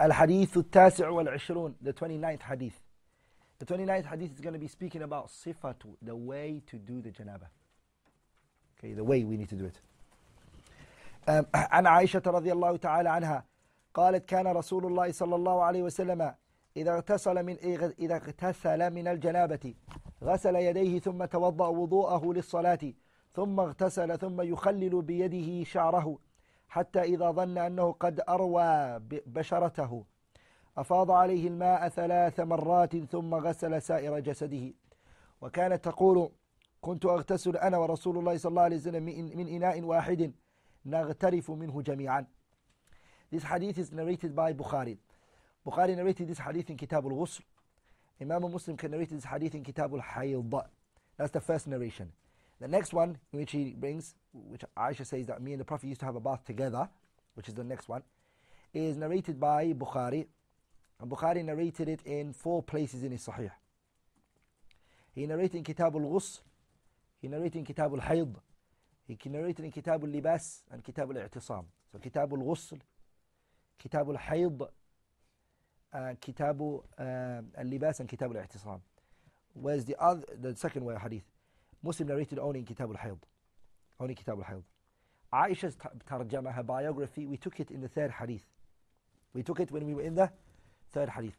الحديث 0.00 0.56
التاسع 0.56 1.08
والعشرون 1.08 1.74
the 1.82 1.92
29th 1.92 2.42
hadith. 2.42 2.80
The 3.58 3.66
29th 3.66 4.06
hadith 4.06 4.32
is 4.34 4.40
going 4.40 4.52
to 4.52 4.58
be 4.58 4.68
speaking 4.68 5.02
about 5.02 5.30
صفة 5.30 5.96
the 6.02 6.14
way 6.14 6.62
to 6.66 6.76
do 6.76 7.00
the 7.00 7.10
janaba. 7.10 7.48
Okay 8.78 8.92
the 8.92 9.04
way 9.04 9.24
we 9.24 9.36
need 9.36 9.48
to 9.48 9.56
do 9.56 9.64
it. 9.64 9.80
Um, 11.28 11.46
عن 11.54 11.86
عائشة 11.86 12.22
رضي 12.26 12.52
الله 12.52 12.76
تعالى 12.76 13.08
عنها 13.08 13.44
قالت 13.94 14.28
كان 14.28 14.46
رسول 14.46 14.86
الله 14.86 15.12
صلى 15.12 15.36
الله 15.36 15.62
عليه 15.62 15.82
وسلم 15.82 16.34
إذا 16.76 16.94
اغتسل 16.94 17.42
من 17.42 17.56
إذا 17.98 18.16
اغتسل 18.16 18.90
من 18.90 19.08
الجنابة 19.08 19.74
غسل 20.22 20.56
يديه 20.56 20.98
ثم 20.98 21.24
توضأ 21.24 21.68
وضوءه 21.68 22.32
للصلاة 22.32 22.92
ثم 23.34 23.60
اغتسل 23.60 24.18
ثم 24.18 24.40
يخلل 24.40 25.02
بيده 25.02 25.64
شعره 25.64 26.18
حتى 26.68 27.00
إذا 27.02 27.30
ظن 27.30 27.58
أنه 27.58 27.92
قد 27.92 28.20
أروى 28.28 29.00
بشرته 29.26 30.04
أفاض 30.76 31.10
عليه 31.10 31.48
الماء 31.48 31.88
ثلاث 31.88 32.40
مرات 32.40 32.96
ثم 32.96 33.34
غسل 33.34 33.82
سائر 33.82 34.18
جسده 34.18 34.72
وكانت 35.40 35.84
تقول 35.84 36.30
كنت 36.80 37.06
أغتسل 37.06 37.56
أنا 37.56 37.78
ورسول 37.78 38.18
الله 38.18 38.36
صلى 38.36 38.50
الله 38.50 38.62
عليه 38.62 38.76
وسلم 38.76 39.02
من 39.36 39.48
إناء 39.48 39.82
واحد 39.82 40.32
نغترف 40.86 41.50
منه 41.50 41.82
جميعا 41.82 42.26
This 43.28 43.42
hadith 43.42 43.76
is 43.78 43.90
narrated 43.90 44.36
by 44.36 44.52
Bukhari. 44.52 44.98
Bukhari 45.66 45.96
narrated 45.96 46.28
this 46.28 46.38
hadith 46.38 46.70
in 46.70 46.76
Kitab 46.76 47.04
al-Ghusl. 47.04 47.40
Imam 48.20 48.42
Muslim 48.42 48.76
narrated 48.80 49.18
this 49.18 49.24
hadith 49.24 49.56
in 49.56 49.64
Kitab 49.64 49.92
al-Hayd. 49.92 50.52
That's 51.16 51.32
the 51.32 51.40
first 51.40 51.66
narration. 51.66 52.12
The 52.60 52.68
next 52.68 52.92
one, 52.92 53.18
which 53.32 53.52
he 53.52 53.74
brings, 53.76 54.14
which 54.32 54.62
Aisha 54.76 55.04
says 55.04 55.26
that 55.26 55.42
me 55.42 55.52
and 55.52 55.60
the 55.60 55.64
Prophet 55.64 55.88
used 55.88 56.00
to 56.00 56.06
have 56.06 56.16
a 56.16 56.20
bath 56.20 56.44
together, 56.44 56.88
which 57.34 57.48
is 57.48 57.54
the 57.54 57.64
next 57.64 57.88
one, 57.88 58.02
is 58.72 58.96
narrated 58.96 59.38
by 59.38 59.72
Bukhari. 59.72 60.26
And 61.00 61.10
Bukhari 61.10 61.44
narrated 61.44 61.88
it 61.88 62.00
in 62.06 62.32
four 62.32 62.62
places 62.62 63.02
in 63.02 63.12
his 63.12 63.26
Sahih. 63.26 63.50
He 65.14 65.26
narrated 65.26 65.56
in 65.56 65.64
Kitab 65.64 65.94
al-Ghusl, 65.94 66.40
he 67.20 67.28
narrated 67.28 67.58
in 67.58 67.64
Kitab 67.64 67.92
al-Hayd, 67.92 68.34
he 69.06 69.16
narrated 69.28 69.64
in 69.64 69.70
Kitab 69.70 70.02
al-Libas 70.02 70.62
and 70.70 70.82
Kitab 70.82 71.10
al-I'tisam. 71.10 71.64
So 71.92 71.98
Kitab 71.98 72.32
al-Ghusl, 72.32 72.80
Kitab 73.78 74.08
al-Hayd, 74.08 74.62
uh, 75.92 76.14
Kitab 76.20 76.60
uh, 76.62 77.02
al-Libas 77.58 78.00
and 78.00 78.08
Kitab 78.08 78.34
al-I'tisam. 78.34 78.80
Where's 79.54 79.84
the 79.84 79.96
other, 79.98 80.24
the 80.38 80.54
second 80.56 80.84
way 80.84 80.96
hadith? 81.00 81.24
Muslim 81.85 82.07
narrated 82.07 82.39
only 82.39 82.59
in 82.59 82.65
Kitab 82.65 82.89
al-Hayd. 82.89 83.17
Only 83.99 84.15
Kitab 84.15 84.39
al-Hayd. 84.39 84.63
Aisha's 85.33 85.77
tarjama, 86.09 86.53
her 86.53 86.63
biography, 86.63 87.25
we 87.25 87.37
took 87.37 87.59
it 87.59 87.71
in 87.71 87.81
the 87.81 87.87
third 87.87 88.11
hadith. 88.11 88.43
We 89.33 89.43
took 89.43 89.59
it 89.59 89.71
when 89.71 89.85
we 89.85 89.93
were 89.93 90.01
in 90.01 90.15
the 90.15 90.29
third 90.91 91.09
hadith. 91.09 91.37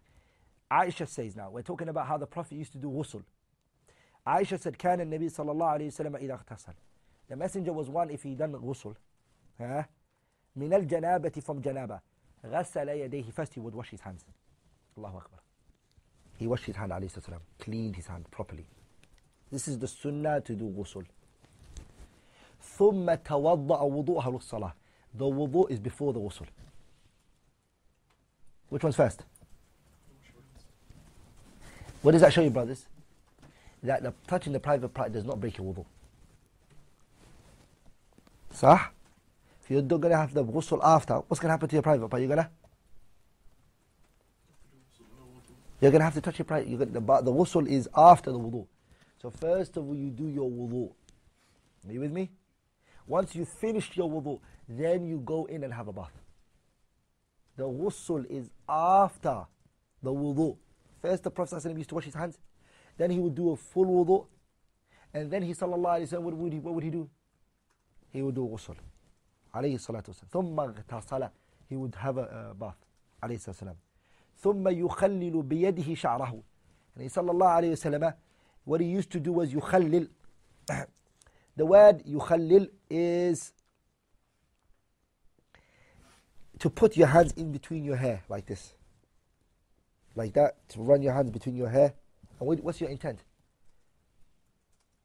Aisha 0.70 1.06
says 1.06 1.36
now, 1.36 1.50
we're 1.50 1.62
talking 1.62 1.88
about 1.88 2.06
how 2.06 2.16
the 2.16 2.26
Prophet 2.26 2.56
used 2.56 2.72
to 2.72 2.78
do 2.78 2.88
ghusl. 2.88 3.22
Aisha 4.26 4.58
said, 4.58 4.78
كان 4.78 5.00
النبي 5.00 5.28
صلى 5.28 5.50
الله 5.50 5.66
عليه 5.66 5.86
وسلم 5.88 6.16
إذا 6.16 6.38
اغتسل. 6.38 6.74
The 7.28 7.36
messenger 7.36 7.72
was 7.72 7.90
one 7.90 8.10
if 8.10 8.22
he 8.22 8.34
done 8.34 8.52
ghusl. 8.52 8.96
Huh? 9.58 9.82
من 10.56 10.72
الجنابة 10.72 11.42
from 11.42 11.60
janaba. 11.60 12.00
غسل 12.44 12.88
يديه. 12.88 13.32
First 13.32 13.54
he 13.54 13.60
would 13.60 13.74
wash 13.74 13.90
his 13.90 14.00
hands. 14.00 14.24
Allahu 14.96 15.18
Akbar. 15.18 15.40
He 16.38 16.46
washed 16.46 16.64
his 16.64 16.76
hand, 16.76 16.92
alayhi 16.92 17.10
salam, 17.10 17.40
cleaned 17.58 17.96
his 17.96 18.06
hand 18.06 18.30
properly. 18.30 18.66
This 19.50 19.68
is 19.68 19.78
the 19.78 19.88
sunnah 19.88 20.40
to 20.40 20.54
do 20.54 20.64
ghusl. 20.64 21.04
ثم 22.78 23.14
توضأ 23.14 23.80
وضوءه 23.80 24.30
للصلاة. 24.30 24.72
The 25.14 25.24
wudu 25.24 25.70
is 25.70 25.78
before 25.78 26.12
the 26.12 26.20
ghusl. 26.20 26.46
Which 28.70 28.82
one's 28.82 28.96
first? 28.96 29.24
What 32.00 32.12
does 32.12 32.22
that 32.22 32.32
show 32.32 32.40
you, 32.40 32.50
brothers? 32.50 32.86
That 33.82 34.02
the 34.02 34.14
touching 34.26 34.52
the 34.52 34.60
private 34.60 34.88
part 34.88 35.12
does 35.12 35.24
not 35.24 35.40
break 35.40 35.58
your 35.58 35.72
wudu. 35.72 35.84
صح? 38.54 38.88
If 39.62 39.70
you're 39.70 39.82
going 39.82 40.10
to 40.10 40.16
have 40.16 40.32
the 40.32 40.44
ghusl 40.44 40.80
after, 40.82 41.14
what's 41.14 41.40
going 41.40 41.48
to 41.48 41.52
happen 41.52 41.68
to 41.68 41.76
your 41.76 41.82
private 41.82 42.08
part? 42.08 42.20
You're 42.20 42.28
going 42.34 42.44
to? 42.44 42.50
You're 45.80 45.90
going 45.90 46.00
to 46.00 46.04
have 46.04 46.14
to 46.14 46.20
touch 46.20 46.38
your 46.38 46.46
private. 46.46 46.68
You're 46.68 46.78
gonna, 46.78 46.92
the, 46.92 47.00
the 47.00 47.32
ghusl 47.32 47.68
is 47.68 47.88
after 47.94 48.32
the 48.32 48.38
wudu. 48.38 48.66
So 49.20 49.30
first 49.30 49.76
of 49.76 49.86
all, 49.86 49.94
you 49.94 50.10
do 50.10 50.28
your 50.28 50.50
wudu. 50.50 50.92
Are 51.88 51.92
you 51.92 52.00
with 52.00 52.12
me? 52.12 52.30
Once 53.06 53.34
you 53.34 53.44
finish 53.44 53.90
your 53.96 54.08
wudu, 54.10 54.40
then 54.68 55.06
you 55.06 55.18
go 55.18 55.44
in 55.46 55.64
and 55.64 55.72
have 55.72 55.88
a 55.88 55.92
bath. 55.92 56.12
The 57.56 57.64
ghusl 57.64 58.24
is 58.30 58.50
after 58.68 59.46
the 60.02 60.12
wudu. 60.12 60.56
First, 61.00 61.24
the 61.24 61.30
Prophet 61.30 61.56
ﷺ 61.56 61.76
used 61.78 61.88
to 61.90 61.94
wash 61.96 62.04
his 62.04 62.14
hands. 62.14 62.38
Then 62.96 63.10
he 63.10 63.18
would 63.18 63.34
do 63.34 63.50
a 63.50 63.56
full 63.56 63.86
wudu. 63.86 64.26
And 65.14 65.30
then 65.30 65.42
he, 65.42 65.52
sallallahu 65.52 66.00
alayhi 66.00 66.12
wa 66.14 66.20
what 66.20 66.34
would 66.34 66.52
he, 66.52 66.58
what 66.60 66.74
would 66.74 66.84
he 66.84 66.90
do? 66.90 67.08
He 68.10 68.22
would 68.22 68.34
do 68.34 68.42
ghusl. 68.42 68.76
Alayhi 69.54 69.74
salatu 69.74 70.10
wasalam. 70.10 70.30
ثم 70.30 71.30
He 71.68 71.76
would 71.76 71.94
have 71.96 72.18
a, 72.18 72.48
a 72.50 72.54
bath. 72.54 72.76
Alayhi 73.22 73.38
salatu 73.40 73.76
ثم 74.42 74.68
يخلل 74.68 75.42
بيده 75.42 75.94
شعره. 75.94 76.42
And 76.94 77.02
he, 77.02 77.08
sallallahu 77.08 77.62
alayhi 77.62 77.70
wa 77.70 77.98
sallam, 77.98 78.14
what 78.66 78.80
he 78.80 78.86
used 78.86 79.10
to 79.10 79.20
do 79.20 79.32
was 79.32 79.52
يخلل. 79.52 80.08
the 81.56 81.66
word 81.66 82.04
يخلل 82.06 82.68
is 82.90 83.52
to 86.58 86.70
put 86.70 86.96
your 86.96 87.08
hands 87.08 87.32
in 87.32 87.50
between 87.50 87.84
your 87.84 87.96
hair 87.96 88.22
like 88.28 88.46
this. 88.46 88.74
Like 90.14 90.34
that, 90.34 90.68
to 90.70 90.80
run 90.80 91.02
your 91.02 91.12
hands 91.12 91.30
between 91.30 91.56
your 91.56 91.68
hair. 91.68 91.94
And 92.38 92.60
what's 92.62 92.80
your 92.80 92.90
intent? 92.90 93.18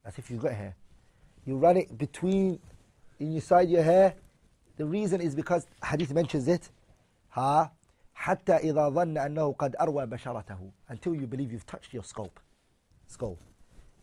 As 0.04 0.18
if 0.18 0.30
you've 0.30 0.40
got 0.40 0.52
hair. 0.52 0.76
You 1.44 1.56
run 1.56 1.76
it 1.76 1.98
between, 1.98 2.60
inside 3.18 3.68
your 3.70 3.82
hair. 3.82 4.14
The 4.76 4.84
reason 4.84 5.20
is 5.20 5.34
because 5.34 5.66
hadith 5.82 6.12
mentions 6.12 6.46
it. 6.46 6.70
Ha. 7.30 7.72
حتى 8.18 8.56
إذا 8.56 8.88
ظن 8.88 9.18
أنه 9.18 9.52
قد 9.52 9.76
أروى 9.76 10.06
بشرته 10.06 10.72
until 10.90 11.14
you 11.14 11.26
believe 11.26 11.52
you've 11.52 11.66
touched 11.66 11.94
your 11.94 12.02
scalp 12.02 12.40
skull 13.06 13.38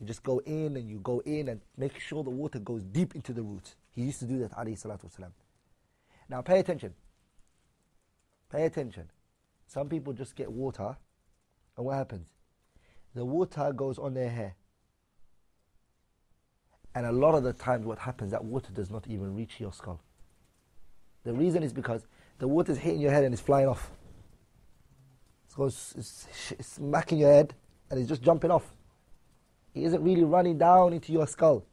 You 0.00 0.06
just 0.06 0.22
go 0.22 0.38
in 0.46 0.76
and 0.76 0.88
you 0.88 0.98
go 1.00 1.20
in 1.26 1.48
and 1.48 1.60
make 1.76 2.00
sure 2.00 2.24
the 2.24 2.30
water 2.30 2.58
goes 2.58 2.82
deep 2.82 3.14
into 3.14 3.32
the 3.34 3.42
roots. 3.42 3.76
He 3.90 4.02
used 4.02 4.18
to 4.20 4.24
do 4.24 4.38
that, 4.38 4.52
alayhi 4.52 4.82
salatu 4.82 5.04
wasalam. 5.04 5.32
Now 6.28 6.40
pay 6.40 6.58
attention. 6.58 6.94
Pay 8.50 8.64
attention. 8.64 9.10
Some 9.66 9.88
people 9.88 10.12
just 10.12 10.34
get 10.34 10.50
water, 10.50 10.96
and 11.76 11.86
what 11.86 11.96
happens? 11.96 12.26
The 13.14 13.24
water 13.24 13.72
goes 13.72 13.98
on 13.98 14.14
their 14.14 14.30
hair. 14.30 14.54
And 16.94 17.06
a 17.06 17.12
lot 17.12 17.34
of 17.34 17.44
the 17.44 17.52
times, 17.52 17.86
what 17.86 17.98
happens, 17.98 18.32
that 18.32 18.44
water 18.44 18.72
does 18.72 18.90
not 18.90 19.06
even 19.06 19.36
reach 19.36 19.60
your 19.60 19.72
skull. 19.72 20.00
The 21.24 21.32
reason 21.32 21.62
is 21.62 21.72
because 21.72 22.06
the 22.38 22.48
water 22.48 22.72
is 22.72 22.78
hitting 22.78 23.00
your 23.00 23.12
head 23.12 23.24
and 23.24 23.32
it's 23.32 23.42
flying 23.42 23.68
off. 23.68 23.90
It's, 25.44 25.54
going, 25.54 25.68
it's 25.68 26.66
smacking 26.66 27.18
your 27.18 27.30
head 27.30 27.54
and 27.90 28.00
it's 28.00 28.08
just 28.08 28.22
jumping 28.22 28.50
off. 28.50 28.72
It 29.74 29.82
isn't 29.84 30.02
really 30.02 30.24
running 30.24 30.58
down 30.58 30.92
into 30.92 31.12
your 31.12 31.26
skull. 31.26 31.64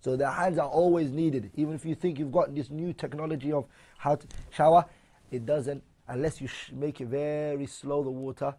So 0.00 0.16
the 0.16 0.30
hands 0.30 0.58
are 0.58 0.68
always 0.68 1.10
needed. 1.10 1.50
Even 1.54 1.74
if 1.74 1.84
you 1.84 1.94
think 1.94 2.18
you've 2.18 2.32
got 2.32 2.54
this 2.54 2.70
new 2.70 2.92
technology 2.92 3.52
of 3.52 3.66
how 3.98 4.16
to 4.16 4.26
shower, 4.50 4.84
it 5.30 5.46
doesn't, 5.46 5.82
unless 6.08 6.40
you 6.40 6.48
make 6.72 7.00
it 7.00 7.06
very 7.06 7.66
slow, 7.66 8.02
the 8.02 8.10
water, 8.10 8.54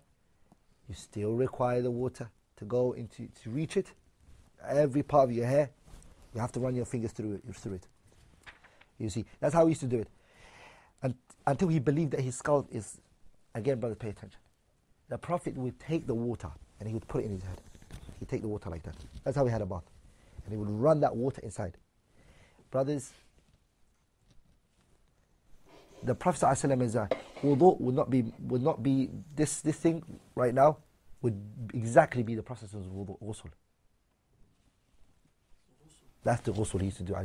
you 0.88 0.95
still 0.95 1.33
require 1.33 1.81
the 1.81 1.91
water 1.91 2.29
to 2.57 2.66
go 2.66 2.94
into, 2.94 3.28
to 3.44 3.50
reach 3.50 3.78
it. 3.78 3.91
Every 4.67 5.03
part 5.03 5.29
of 5.29 5.35
your 5.35 5.45
hair, 5.45 5.69
you 6.33 6.39
have 6.39 6.51
to 6.53 6.59
run 6.59 6.75
your 6.75 6.85
fingers 6.85 7.12
through 7.12 7.33
it. 7.33 7.56
Through 7.56 7.75
it. 7.75 7.88
You 8.97 9.09
see, 9.09 9.25
that's 9.39 9.53
how 9.53 9.66
he 9.66 9.72
used 9.72 9.81
to 9.81 9.88
do 9.88 10.00
it. 10.00 10.07
And, 11.01 11.16
until 11.45 11.67
he 11.67 11.79
believed 11.79 12.12
that 12.12 12.22
his 12.22 12.38
skull 12.38 12.66
is, 12.72 13.01
again, 13.53 13.80
brothers, 13.80 13.98
pay 14.00 14.09
attention 14.09 14.39
the 15.13 15.18
Prophet 15.19 15.56
would 15.56 15.80
take 15.80 16.07
the 16.07 16.15
water 16.15 16.50
and 16.80 16.88
he 16.88 16.94
would 16.95 17.07
put 17.07 17.21
it 17.21 17.25
in 17.25 17.33
his 17.33 17.44
head. 17.44 17.62
He'd 18.19 18.30
take 18.30 18.42
the 18.42 18.48
water 18.48 18.69
like 18.69 18.83
that. 18.83 18.95
That's 19.24 19.38
how 19.38 19.45
he 19.45 19.51
had 19.51 19.62
a 19.62 19.65
bath. 19.65 19.83
And 20.45 20.54
he 20.54 20.57
would 20.57 20.69
run 20.69 21.00
that 21.01 21.15
water 21.15 21.42
inside. 21.42 21.77
Brothers, 22.71 23.12
the 26.01 26.15
Prophet 26.15 26.45
is 26.54 26.95
a 26.95 27.10
wudu 27.42 27.80
would 27.80 27.95
not 27.95 28.10
be 28.10 28.25
would 28.48 28.62
not 28.62 28.83
be 28.83 29.10
this 29.36 29.62
this 29.62 29.77
thing 29.77 30.04
right 30.36 30.54
now 30.54 30.77
would 31.21 31.39
exactly 31.74 32.24
be 32.24 32.36
the 32.36 32.44
process 32.44 32.74
of 32.74 32.81
wudu 32.81 33.18
ghusl. 33.21 33.50
That's 36.24 36.42
the 36.42 36.51
ghusl 36.51 36.80
he 36.80 36.86
used 36.86 36.98
to 36.98 37.04
do. 37.04 37.15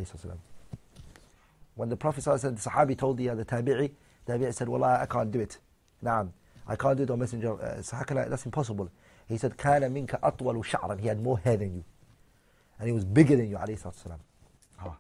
When 1.75 1.89
the 1.89 1.97
Prophet 1.97 2.25
the 2.25 2.31
Sahabi 2.31 2.99
told 2.99 3.17
the 3.17 3.29
other 3.29 3.45
Tabi'i, 3.45 3.91
Tabi'i 4.27 4.53
said, 4.53 4.69
Wallah, 4.69 4.99
I 5.01 5.07
can't 5.07 5.31
do 5.31 5.39
it. 5.41 5.59
Naam. 6.05 6.31
I 6.67 6.75
can't 6.75 6.97
do 6.97 7.05
it 7.05 7.11
on 7.11 7.21
Messenger. 7.21 7.53
Uh? 7.63 8.25
That's 8.29 8.45
impossible. 8.45 8.91
He 9.29 9.37
said, 9.37 9.57
كَانَ 9.57 9.83
مِنْكَ 9.93 10.21
أَطْوَلُ 10.21 10.65
شَعْرًا 10.65 10.99
He 10.99 11.07
had 11.07 11.23
more 11.23 11.39
hair 11.39 11.57
than 11.57 11.75
you. 11.75 11.85
And 12.79 12.89
he 12.89 12.93
was 12.93 13.05
bigger 13.05 13.37
than 13.37 13.51
you, 13.51 13.57
alayhi 13.57 13.81
salatu 13.81 14.19
ah. 14.81 14.97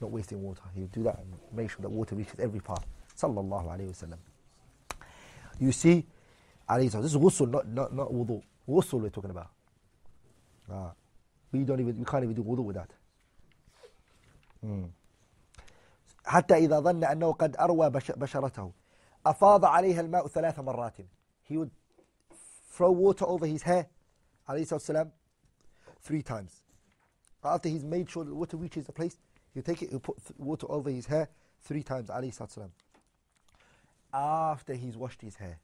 Not 0.00 0.10
wasting 0.10 0.42
water. 0.42 0.62
He 0.74 0.80
would 0.80 0.92
do 0.92 1.02
that 1.02 1.18
and 1.18 1.34
make 1.52 1.70
sure 1.70 1.80
that 1.80 1.90
water 1.90 2.14
reaches 2.14 2.38
every 2.38 2.60
part. 2.60 2.84
Sallallahu 3.16 3.66
alayhi 3.66 3.88
wasallam. 3.88 4.18
You 5.58 5.72
see, 5.72 6.06
alayhi 6.68 7.02
this 7.02 7.12
is 7.12 7.16
ghusl, 7.16 7.50
not, 7.50 7.66
not, 7.66 7.92
not 7.92 8.12
wudu. 8.12 8.40
Ghusl 8.68 9.00
we're 9.00 9.08
talking 9.08 9.30
about. 9.30 9.48
Ah. 10.70 10.92
We 11.50 11.60
don't 11.64 11.80
even, 11.80 11.98
we 11.98 12.04
can't 12.04 12.22
even 12.22 12.36
do 12.36 12.42
wudu 12.42 12.64
with 12.64 12.76
that. 12.76 12.90
حتى 16.26 16.54
إذا 16.54 16.80
ظن 16.80 17.04
أنه 17.04 17.32
قد 17.32 17.56
أروى 17.56 17.90
بشرته 17.90 18.72
أفاض 19.26 19.64
عليها 19.64 20.00
الماء 20.00 20.28
ثلاث 20.28 20.58
مرات 20.58 20.96
he 21.48 21.56
would 21.56 21.70
throw 22.77 22.91
water 22.91 23.25
over 23.25 23.45
his 23.45 23.63
hair 23.63 23.87
عليه 24.49 24.61
الصلاة 24.63 24.73
والسلام 24.73 25.11
three 26.01 26.21
times 26.21 26.61
after 27.43 27.69
he's 27.69 27.83
made 27.83 28.09
sure 28.09 28.23
the 28.23 28.33
water 28.33 28.57
reaches 28.57 28.85
the 28.85 28.91
place 28.91 29.17
he'll 29.53 29.63
take 29.63 29.81
it 29.81 29.89
he'll 29.89 29.99
put 29.99 30.17
water 30.37 30.67
over 30.69 30.89
his 30.89 31.05
hair 31.07 31.29
three 31.61 31.83
times 31.83 32.09
عليه 32.09 32.29
الصلاة 32.29 32.47
والسلام 32.49 32.71
after 34.13 34.73
he's 34.75 34.97
washed 34.97 35.21
his 35.21 35.35
hair 35.35 35.59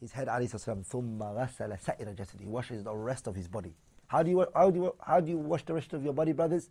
his 0.00 0.12
head 0.12 0.28
عليه 0.28 0.46
الصلاة 0.46 0.54
والسلام 0.54 0.82
ثم 0.82 1.22
غسل 1.22 1.78
سائر 1.78 2.12
جسده 2.12 2.44
he 2.44 2.48
washes 2.48 2.84
the 2.84 2.94
rest 2.94 3.26
of 3.26 3.34
his 3.34 3.48
body 3.48 3.74
how 4.08 4.22
do 4.22 4.30
you 4.30 4.46
how 4.54 4.70
do 4.70 4.78
you 4.80 4.94
how 5.00 5.20
do 5.20 5.30
you 5.30 5.38
wash 5.38 5.64
the 5.64 5.74
rest 5.74 5.92
of 5.92 6.04
your 6.04 6.12
body 6.12 6.32
brothers 6.32 6.70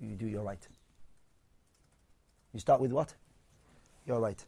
you 0.00 0.16
do 0.16 0.26
your 0.26 0.42
right 0.42 0.68
you 2.52 2.60
start 2.60 2.80
with 2.80 2.92
what 2.92 3.14
your 4.06 4.20
right 4.20 4.44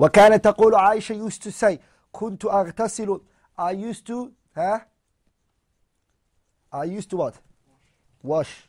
وكانت 0.00 0.44
تقول 0.44 0.74
عائشة 0.74 1.28
used 1.30 1.42
to 1.42 1.50
say 1.50 1.78
كنت 2.12 2.44
أغتسل 2.44 3.20
I 3.58 3.72
used 3.72 4.06
to 4.06 4.32
huh? 4.54 4.80
I 6.72 6.84
used 6.84 7.10
to 7.10 7.16
what 7.16 7.34
wash 8.22 8.68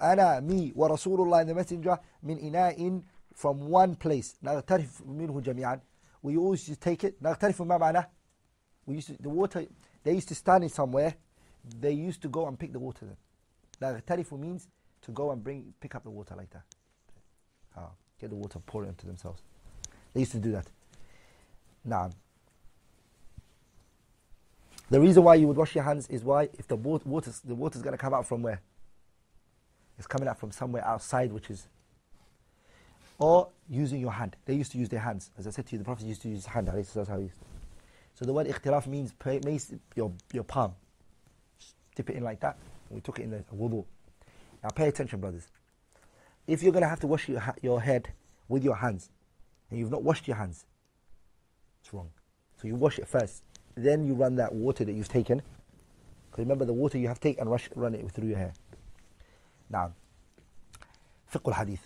أنا 0.00 0.40
me 0.40 0.72
ورسول 0.76 1.20
الله 1.20 1.40
and 1.42 1.48
the 1.48 1.54
messenger 1.54 1.98
من 2.22 2.38
إناء 2.38 3.02
from 3.34 3.68
one 3.68 3.94
place 3.94 4.36
نغترف 4.42 5.02
منه 5.06 5.40
جميعا 5.40 5.80
we 6.22 6.32
used 6.32 6.66
to 6.66 6.76
take 6.76 7.04
it 7.04 7.14
نغترف 7.22 7.62
ما 7.62 7.78
معناه 7.78 8.06
we 8.86 8.94
used 8.94 9.08
to, 9.08 9.22
the 9.22 9.28
water 9.28 9.66
they 10.04 10.12
used 10.12 10.28
to 10.28 10.34
stand 10.34 10.64
in 10.64 10.68
somewhere 10.70 11.14
they 11.80 11.92
used 11.92 12.22
to 12.22 12.28
go 12.28 12.46
and 12.46 12.58
pick 12.58 12.72
the 12.72 12.78
water 12.78 13.06
then 13.80 13.94
نغترف 13.94 14.32
means 14.32 14.68
to 15.02 15.12
go 15.12 15.30
and 15.30 15.42
bring 15.42 15.72
pick 15.80 15.94
up 15.94 16.02
the 16.04 16.10
water 16.10 16.34
like 16.36 16.50
that 16.50 16.64
ah, 17.76 17.90
get 18.20 18.30
the 18.30 18.36
water 18.36 18.58
pour 18.66 18.84
it 18.84 18.88
into 18.88 19.06
themselves 19.06 19.42
They 20.15 20.21
used 20.21 20.31
to 20.31 20.39
do 20.39 20.53
that. 20.53 20.65
Now, 21.83 22.09
the 24.89 25.01
reason 25.01 25.23
why 25.23 25.35
you 25.35 25.47
would 25.47 25.57
wash 25.57 25.75
your 25.75 25.83
hands 25.83 26.07
is 26.07 26.23
why 26.23 26.49
if 26.57 26.67
the 26.67 26.77
water 26.77 27.31
the 27.43 27.53
water 27.53 27.77
is 27.77 27.83
going 27.83 27.91
to 27.91 27.97
come 27.97 28.13
out 28.13 28.25
from 28.25 28.41
where? 28.41 28.61
It's 29.97 30.07
coming 30.07 30.29
out 30.29 30.39
from 30.39 30.51
somewhere 30.51 30.85
outside, 30.85 31.33
which 31.33 31.49
is 31.49 31.67
or 33.19 33.49
using 33.69 33.99
your 33.99 34.11
hand. 34.11 34.37
They 34.45 34.53
used 34.53 34.71
to 34.71 34.77
use 34.77 34.87
their 34.87 35.01
hands. 35.01 35.31
As 35.37 35.47
I 35.47 35.49
said 35.49 35.67
to 35.67 35.73
you, 35.73 35.79
the 35.79 35.85
Prophet 35.85 36.05
used 36.05 36.21
to 36.21 36.29
use 36.29 36.39
his 36.39 36.45
hand. 36.45 36.67
That's 36.67 36.93
how 37.09 37.17
he 37.17 37.23
used. 37.23 37.35
So 38.13 38.23
the 38.23 38.31
word 38.31 38.47
ikhtilaf 38.47 38.87
means 38.87 39.13
your, 39.95 40.13
your 40.31 40.43
palm. 40.45 40.75
Just 41.59 41.75
dip 41.93 42.09
it 42.09 42.15
in 42.15 42.23
like 42.23 42.39
that. 42.39 42.57
We 42.89 43.01
took 43.01 43.19
it 43.19 43.23
in 43.23 43.31
the 43.31 43.43
wudu. 43.53 43.83
Now 44.63 44.69
pay 44.69 44.87
attention, 44.87 45.19
brothers. 45.19 45.47
If 46.47 46.63
you're 46.63 46.71
going 46.71 46.83
to 46.83 46.89
have 46.89 47.01
to 47.01 47.07
wash 47.07 47.27
your, 47.27 47.43
your 47.61 47.81
head 47.81 48.09
with 48.47 48.63
your 48.63 48.75
hands, 48.75 49.09
and 49.74 49.78
you've 49.78 49.90
not 49.90 50.02
washed 50.02 50.26
your 50.26 50.36
hands, 50.36 50.64
it's 51.80 51.92
wrong. 51.92 52.10
So 52.60 52.68
you 52.68 52.74
wash 52.74 52.98
it 52.98 53.08
first. 53.08 53.42
Then 53.76 54.04
you 54.06 54.14
run 54.14 54.36
that 54.36 54.54
water 54.54 54.84
that 54.84 54.92
you've 54.92 55.08
taken. 55.08 55.42
Because 56.30 56.44
remember 56.44 56.64
the 56.64 56.72
water 56.72 56.98
you 56.98 57.08
have 57.08 57.20
taken 57.20 57.42
and 57.42 57.50
rush, 57.50 57.68
run 57.74 57.94
it 57.94 58.10
through 58.10 58.28
your 58.28 58.38
hair. 58.38 58.52
Now, 59.70 59.92
فقه 61.30 61.48
الحديث 61.48 61.80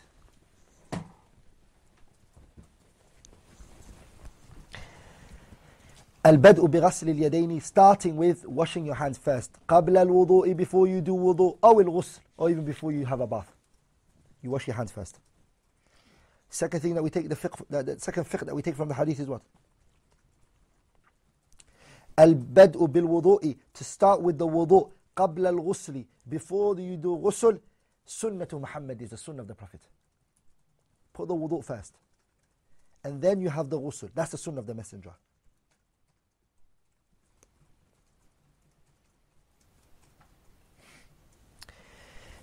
البدء 6.26 6.66
بغسل 6.66 7.08
اليدين 7.08 7.60
starting 7.60 8.16
with 8.16 8.46
washing 8.46 8.86
your 8.86 8.94
hands 8.94 9.18
first 9.18 9.50
قبل 9.68 9.96
الوضوء 9.96 10.54
before 10.54 10.86
you 10.86 11.00
do 11.02 11.14
wudu 11.14 11.58
أو 11.64 11.80
الغسل 11.80 12.20
or 12.38 12.50
even 12.50 12.64
before 12.64 12.92
you 12.92 13.04
have 13.04 13.20
a 13.20 13.26
bath 13.26 13.52
you 14.42 14.50
wash 14.50 14.66
your 14.66 14.76
hands 14.76 14.90
first 14.90 15.20
Second 16.49 16.79
thing 16.81 16.95
that 16.95 17.03
we 17.03 17.09
take 17.09 17.29
the, 17.29 17.35
fiqh, 17.35 17.63
the, 17.69 17.83
the 17.83 17.99
second 17.99 18.25
fiqh 18.25 18.45
that 18.45 18.55
we 18.55 18.61
take 18.61 18.75
from 18.75 18.87
the 18.87 18.95
hadith 18.95 19.19
is 19.19 19.27
what? 19.27 19.41
Al-bad'u 22.17 22.91
bil-wudu'i. 22.91 23.55
To 23.73 23.83
start 23.83 24.21
with 24.21 24.37
the 24.37 24.47
wudu' 24.47 24.89
Qabl 25.15 25.47
al-ghusli. 25.47 26.05
Before 26.27 26.77
you 26.79 26.97
do 26.97 27.17
ghusl, 27.17 27.59
sunnatu 28.07 28.59
Muhammad 28.59 29.01
is 29.01 29.11
the 29.11 29.17
sunnah 29.17 29.41
of 29.43 29.47
the 29.47 29.55
Prophet. 29.55 29.81
Put 31.13 31.27
the 31.27 31.35
wudu' 31.35 31.63
first. 31.63 31.93
And 33.03 33.21
then 33.21 33.41
you 33.41 33.49
have 33.49 33.69
the 33.69 33.79
ghusl. 33.79 34.09
That's 34.13 34.31
the 34.31 34.37
sunnah 34.37 34.59
of 34.59 34.65
the 34.65 34.73
messenger. 34.73 35.13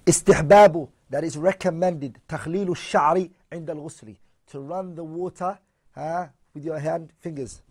Istihbabu, 0.06 0.88
that 1.11 1.25
is 1.25 1.37
recommended. 1.37 2.20
Takhlilu 2.29 2.76
shari, 2.76 3.32
عند 3.53 3.69
الغسل 3.69 4.15
to 4.48 4.59
run 4.59 4.95
the 4.95 5.03
water 5.03 5.57
uh, 5.95 6.27
with 6.53 6.65
your 6.65 6.80
hand 6.80 7.12
fingers 7.19 7.62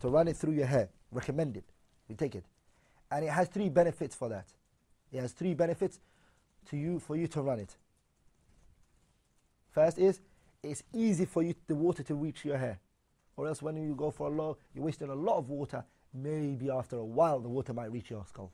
to 0.00 0.08
run 0.08 0.28
it 0.28 0.36
through 0.36 0.54
your 0.54 0.66
hair 0.66 0.88
recommended 1.10 1.64
we 2.08 2.14
take 2.14 2.34
it 2.34 2.44
and 3.10 3.24
it 3.24 3.30
has 3.30 3.48
three 3.48 3.68
benefits 3.68 4.14
for 4.14 4.28
that 4.28 4.46
it 5.12 5.20
has 5.20 5.32
three 5.32 5.54
benefits 5.54 6.00
to 6.68 6.76
you 6.76 6.98
for 6.98 7.16
you 7.16 7.26
to 7.26 7.42
run 7.42 7.58
it 7.58 7.76
first 9.70 9.98
is 9.98 10.20
it's 10.62 10.82
easy 10.94 11.24
for 11.24 11.42
you 11.42 11.54
the 11.66 11.74
water 11.74 12.02
to 12.02 12.14
reach 12.14 12.44
your 12.44 12.56
hair 12.56 12.78
or 13.36 13.46
else 13.48 13.62
when 13.62 13.76
you 13.76 13.94
go 13.94 14.10
for 14.10 14.28
a 14.28 14.30
lot 14.30 14.58
you're 14.74 14.84
wasting 14.84 15.08
a 15.08 15.14
lot 15.14 15.38
of 15.38 15.48
water 15.48 15.84
maybe 16.14 16.70
after 16.70 16.96
a 16.96 17.04
while 17.04 17.40
the 17.40 17.48
water 17.48 17.72
might 17.72 17.90
reach 17.92 18.10
your 18.10 18.24
skull 18.26 18.52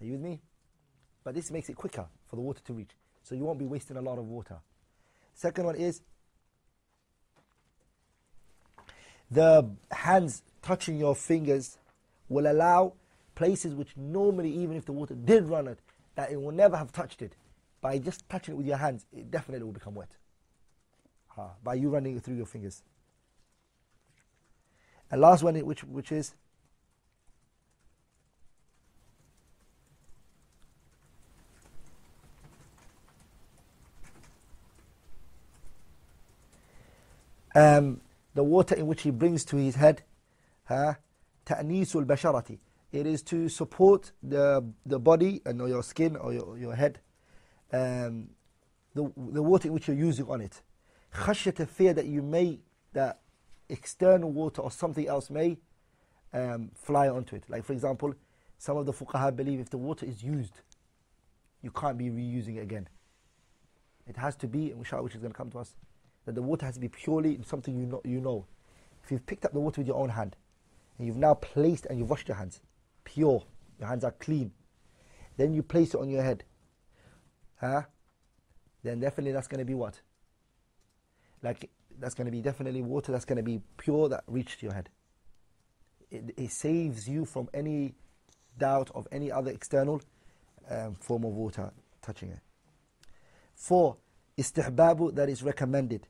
are 0.00 0.06
you 0.06 0.12
with 0.12 0.20
me 0.20 0.40
but 1.24 1.34
this 1.34 1.50
makes 1.50 1.68
it 1.68 1.76
quicker 1.76 2.06
for 2.28 2.36
the 2.36 2.42
water 2.42 2.60
to 2.66 2.72
reach. 2.72 2.90
So 3.22 3.34
you 3.34 3.44
won't 3.44 3.58
be 3.58 3.66
wasting 3.66 3.96
a 3.96 4.00
lot 4.00 4.18
of 4.18 4.24
water. 4.24 4.56
Second 5.35 5.65
one 5.65 5.75
is 5.75 6.01
the 9.29 9.69
hands 9.91 10.41
touching 10.61 10.97
your 10.97 11.13
fingers 11.13 11.77
will 12.29 12.49
allow 12.49 12.93
places 13.35 13.75
which 13.75 13.95
normally, 13.97 14.49
even 14.49 14.77
if 14.77 14.85
the 14.85 14.93
water 14.93 15.13
did 15.13 15.47
run 15.47 15.67
it, 15.67 15.79
that 16.15 16.31
it 16.31 16.41
will 16.41 16.53
never 16.53 16.77
have 16.77 16.93
touched 16.93 17.21
it. 17.21 17.35
By 17.81 17.99
just 17.99 18.27
touching 18.29 18.53
it 18.53 18.57
with 18.57 18.65
your 18.65 18.77
hands, 18.77 19.05
it 19.11 19.29
definitely 19.29 19.65
will 19.65 19.73
become 19.73 19.93
wet. 19.93 20.09
by 21.63 21.73
you 21.73 21.89
running 21.89 22.15
it 22.15 22.23
through 22.23 22.37
your 22.37 22.45
fingers. 22.45 22.81
And 25.11 25.19
last 25.19 25.43
one, 25.43 25.55
which, 25.65 25.83
which 25.83 26.13
is 26.13 26.33
um, 37.55 38.01
the 38.33 38.43
water 38.43 38.75
in 38.75 38.85
which 38.85 39.01
he 39.01 39.11
brings 39.11 39.45
to 39.45 39.57
his 39.57 39.75
head, 39.75 40.03
ta'nisul 40.67 42.05
basharati. 42.05 42.59
It 42.91 43.07
is 43.07 43.21
to 43.23 43.49
support 43.49 44.11
the, 44.21 44.63
the 44.85 44.99
body 44.99 45.41
and 45.45 45.61
or 45.61 45.67
your 45.67 45.83
skin 45.83 46.15
or 46.15 46.33
your, 46.33 46.57
your 46.57 46.75
head, 46.75 46.99
um, 47.71 48.29
the, 48.93 49.11
the 49.17 49.43
water 49.43 49.67
in 49.67 49.73
which 49.73 49.87
you're 49.87 49.97
using 49.97 50.29
on 50.29 50.41
it. 50.41 50.61
Khashyat 51.13 51.67
fear 51.67 51.93
that 51.93 52.05
you 52.05 52.21
may, 52.21 52.59
that 52.93 53.19
external 53.69 54.31
water 54.31 54.61
or 54.61 54.71
something 54.71 55.07
else 55.07 55.29
may 55.29 55.57
um, 56.33 56.71
fly 56.75 57.09
onto 57.09 57.35
it. 57.35 57.43
Like 57.49 57.65
for 57.65 57.73
example, 57.73 58.13
some 58.57 58.77
of 58.77 58.85
the 58.85 58.93
fuqaha 58.93 59.35
believe 59.35 59.59
if 59.59 59.69
the 59.69 59.77
water 59.77 60.05
is 60.05 60.23
used, 60.23 60.61
you 61.61 61.71
can't 61.71 61.97
be 61.97 62.09
reusing 62.09 62.57
it 62.57 62.61
again. 62.61 62.87
It 64.07 64.17
has 64.17 64.35
to 64.37 64.47
be, 64.47 64.71
inshallah, 64.71 65.03
which 65.03 65.15
is 65.15 65.21
going 65.21 65.33
to 65.33 65.37
come 65.37 65.49
to 65.51 65.59
us, 65.59 65.75
that 66.25 66.35
the 66.35 66.41
water 66.41 66.65
has 66.65 66.75
to 66.75 66.81
be 66.81 66.89
purely 66.89 67.39
something 67.45 67.75
you 67.75 67.85
know, 67.85 68.01
you 68.03 68.19
know. 68.19 68.45
If 69.03 69.11
you've 69.11 69.25
picked 69.25 69.45
up 69.45 69.53
the 69.53 69.59
water 69.59 69.81
with 69.81 69.87
your 69.87 69.97
own 69.97 70.09
hand, 70.09 70.35
and 70.97 71.07
you've 71.07 71.17
now 71.17 71.35
placed 71.35 71.85
and 71.85 71.99
you've 71.99 72.09
washed 72.09 72.27
your 72.27 72.37
hands, 72.37 72.61
pure, 73.03 73.43
your 73.79 73.87
hands 73.87 74.03
are 74.03 74.11
clean, 74.11 74.51
then 75.37 75.53
you 75.53 75.61
place 75.61 75.93
it 75.93 75.99
on 75.99 76.09
your 76.09 76.23
head, 76.23 76.43
huh? 77.59 77.83
then 78.83 78.99
definitely 78.99 79.31
that's 79.31 79.47
going 79.47 79.59
to 79.59 79.65
be 79.65 79.73
what? 79.73 80.01
Like, 81.41 81.69
that's 81.99 82.15
going 82.15 82.25
to 82.25 82.31
be 82.31 82.41
definitely 82.41 82.81
water 82.81 83.11
that's 83.11 83.25
going 83.25 83.37
to 83.37 83.43
be 83.43 83.61
pure 83.77 84.09
that 84.09 84.23
reached 84.27 84.63
your 84.63 84.73
head. 84.73 84.89
It, 86.11 86.33
it 86.37 86.51
saves 86.51 87.07
you 87.07 87.25
from 87.25 87.49
any 87.53 87.95
doubt 88.57 88.89
of 88.95 89.07
any 89.11 89.31
other 89.31 89.51
external 89.51 90.01
um, 90.69 90.95
form 90.95 91.25
of 91.25 91.33
water 91.33 91.71
touching 92.01 92.29
it. 92.29 92.39
Four, 93.55 93.97
istihbabu 94.37 95.15
that 95.15 95.29
is 95.29 95.43
recommended. 95.43 96.07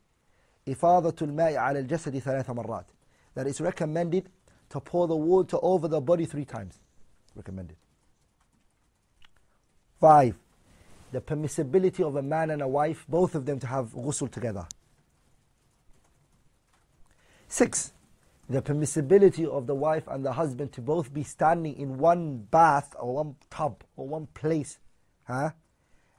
إفاضة 0.68 1.16
الماء 1.22 1.56
على 1.56 1.78
الجسد 1.78 2.18
ثلاث 2.18 2.50
مرات 2.50 2.86
that 3.34 3.46
is 3.46 3.60
recommended 3.60 4.28
to 4.68 4.80
pour 4.80 5.06
the 5.08 5.16
water 5.16 5.58
over 5.62 5.88
the 5.88 6.00
body 6.00 6.26
three 6.26 6.44
times 6.44 6.78
recommended 7.34 7.76
five 10.00 10.36
the 11.12 11.20
permissibility 11.20 12.06
of 12.06 12.16
a 12.16 12.22
man 12.22 12.50
and 12.50 12.62
a 12.62 12.68
wife, 12.68 13.04
both 13.08 13.34
of 13.34 13.46
them 13.46 13.58
to 13.60 13.66
have 13.66 13.92
ghusl 13.92 14.30
together. 14.30 14.66
Six, 17.48 17.92
the 18.48 18.62
permissibility 18.62 19.46
of 19.46 19.66
the 19.66 19.74
wife 19.74 20.04
and 20.06 20.24
the 20.24 20.32
husband 20.32 20.72
to 20.72 20.80
both 20.80 21.12
be 21.12 21.24
standing 21.24 21.76
in 21.76 21.98
one 21.98 22.38
bath 22.50 22.94
or 22.98 23.14
one 23.14 23.36
tub 23.50 23.82
or 23.96 24.06
one 24.06 24.26
place, 24.34 24.78
huh? 25.24 25.50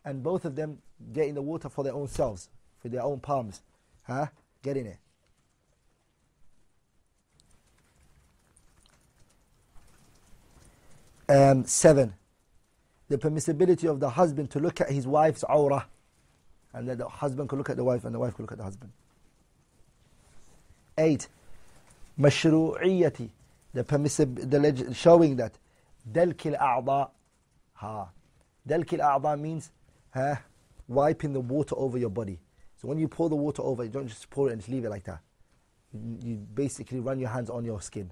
and 0.03 0.23
both 0.23 0.45
of 0.45 0.55
them 0.55 0.79
getting 1.13 1.35
the 1.35 1.41
water 1.41 1.69
for 1.69 1.83
their 1.83 1.93
own 1.93 2.07
selves, 2.07 2.49
for 2.79 2.89
their 2.89 3.03
own 3.03 3.19
palms, 3.19 3.61
huh? 4.06 4.26
Get 4.62 4.76
in 4.76 4.86
it. 4.86 4.98
Um, 11.28 11.64
seven, 11.64 12.14
the 13.08 13.18
permissibility 13.18 13.90
of 13.90 13.98
the 13.98 14.10
husband 14.10 14.50
to 14.52 14.60
look 14.60 14.80
at 14.80 14.90
his 14.90 15.06
wife's 15.06 15.42
aura, 15.42 15.86
and 16.72 16.88
that 16.88 16.98
the 16.98 17.08
husband 17.08 17.48
could 17.48 17.56
look 17.58 17.70
at 17.70 17.76
the 17.76 17.84
wife 17.84 18.04
and 18.04 18.14
the 18.14 18.18
wife 18.18 18.34
could 18.34 18.42
look 18.42 18.52
at 18.52 18.58
the 18.58 18.64
husband. 18.64 18.92
Eight, 20.98 21.26
mashru'iyyati, 22.18 23.30
the 23.74 23.82
permissible, 23.82 24.46
the 24.46 24.94
showing 24.94 25.36
that 25.36 25.58
dalkil 26.10 26.58
a'da, 26.58 27.10
ha, 27.74 28.08
dalkil 28.68 29.00
a'da 29.00 29.40
means 29.40 29.70
ha, 30.14 30.40
wiping 30.86 31.32
the 31.32 31.40
water 31.40 31.74
over 31.76 31.98
your 31.98 32.10
body. 32.10 32.38
So 32.81 32.87
when 32.87 32.97
you 32.97 33.07
pour 33.07 33.29
the 33.29 33.35
water 33.35 33.61
over, 33.61 33.83
you 33.83 33.89
don't 33.89 34.07
just 34.07 34.29
pour 34.29 34.49
it 34.49 34.53
and 34.53 34.61
just 34.61 34.71
leave 34.71 34.85
it 34.85 34.89
like 34.89 35.03
that. 35.03 35.19
You, 35.93 36.17
you 36.23 36.35
basically 36.35 36.99
run 36.99 37.19
your 37.19 37.29
hands 37.29 37.49
on 37.49 37.63
your 37.63 37.81
skin. 37.81 38.11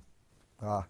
Ah. 0.62 0.86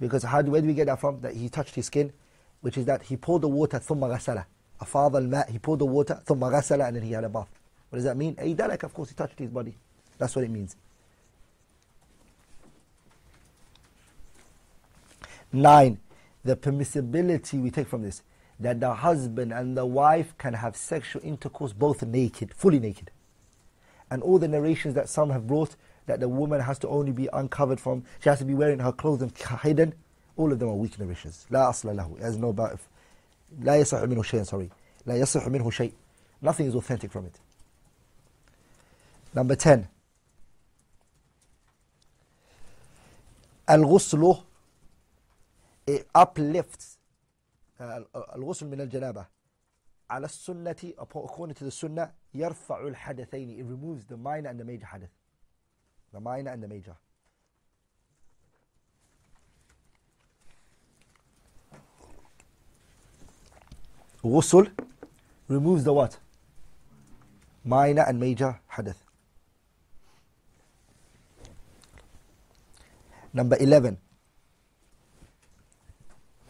Because 0.00 0.22
how 0.22 0.42
do, 0.42 0.50
where 0.50 0.60
do 0.60 0.66
we 0.66 0.74
get 0.74 0.86
that 0.86 1.00
from? 1.00 1.20
That 1.20 1.34
he 1.34 1.48
touched 1.48 1.74
his 1.74 1.86
skin, 1.86 2.12
which 2.60 2.76
is 2.76 2.86
that 2.86 3.02
he 3.02 3.16
poured 3.16 3.42
the 3.42 3.48
water 3.48 3.78
ثم 3.78 4.00
غسله. 4.00 4.44
أفاض 4.80 5.16
الماء, 5.16 5.50
he 5.50 5.58
poured 5.58 5.80
the 5.80 5.86
water 5.86 6.22
ثم 6.26 6.40
غسله 6.40 6.88
and 6.88 6.96
then 6.96 7.02
he 7.02 7.12
had 7.12 7.24
a 7.24 7.28
bath. 7.28 7.48
What 7.90 7.96
does 7.96 8.04
that 8.04 8.16
mean? 8.16 8.36
like, 8.38 8.82
of 8.82 8.92
course, 8.92 9.08
he 9.08 9.14
touched 9.14 9.38
his 9.38 9.50
body. 9.50 9.76
That's 10.18 10.34
what 10.36 10.44
it 10.44 10.50
means. 10.50 10.76
Nine, 15.52 15.98
the 16.44 16.56
permissibility 16.56 17.62
we 17.62 17.70
take 17.70 17.88
from 17.88 18.02
this, 18.02 18.22
that 18.60 18.80
the 18.80 18.92
husband 18.92 19.52
and 19.52 19.76
the 19.76 19.86
wife 19.86 20.36
can 20.38 20.54
have 20.54 20.76
sexual 20.76 21.22
intercourse 21.24 21.72
both 21.72 22.02
naked, 22.02 22.52
fully 22.54 22.78
naked. 22.78 23.10
And 24.10 24.22
all 24.22 24.38
the 24.38 24.48
narrations 24.48 24.94
that 24.94 25.08
some 25.08 25.30
have 25.30 25.46
brought, 25.46 25.76
that 26.06 26.20
the 26.20 26.28
woman 26.28 26.60
has 26.60 26.78
to 26.80 26.88
only 26.88 27.12
be 27.12 27.28
uncovered 27.32 27.80
from, 27.80 28.04
she 28.20 28.28
has 28.28 28.38
to 28.38 28.44
be 28.44 28.54
wearing 28.54 28.78
her 28.80 28.92
clothes 28.92 29.22
and 29.22 29.36
hidden, 29.62 29.94
all 30.36 30.52
of 30.52 30.58
them 30.58 30.68
are 30.68 30.74
weak 30.74 30.98
narrations. 30.98 31.46
لا 31.50 31.68
أصل 31.70 31.96
له, 31.96 32.20
has 32.20 32.36
no 32.36 32.48
about, 32.50 32.78
لا 33.60 33.76
يصح 33.80 34.02
منه 34.02 34.22
شيء, 34.22 34.44
sorry. 34.44 34.70
لا 35.06 35.16
يصح 35.16 35.46
منه 35.48 35.70
شيء. 35.70 35.92
Nothing 36.40 36.66
is 36.66 36.74
authentic 36.74 37.12
from 37.12 37.26
it. 37.26 37.38
Number 39.34 39.54
10. 39.56 39.88
الغسل 43.68 44.42
it 45.86 46.06
uplifts 46.14 46.96
uh, 46.96 47.01
الغسل 48.35 48.67
من 48.67 48.81
الجنابة 48.81 49.25
على 50.09 50.25
السنة 50.25 50.93
according 50.97 51.53
to 51.53 51.63
the 51.63 51.71
sunnah 51.71 52.09
يرفع 52.33 52.87
الحدثين 52.87 53.59
it 53.59 53.63
removes 53.63 54.05
the 54.05 54.17
minor 54.17 54.49
and 54.49 54.59
the 54.59 54.65
major 54.65 54.85
حدث 54.85 55.09
the 56.13 56.19
minor 56.19 56.51
and 56.51 56.63
the 56.63 56.67
major 56.67 56.95
غسل 64.25 64.71
removes 65.49 65.83
the 65.83 65.93
what 65.93 66.17
minor 67.65 68.03
and 68.07 68.19
major 68.19 68.59
حدث 68.69 69.03
Number 73.33 73.57
11. 73.59 73.97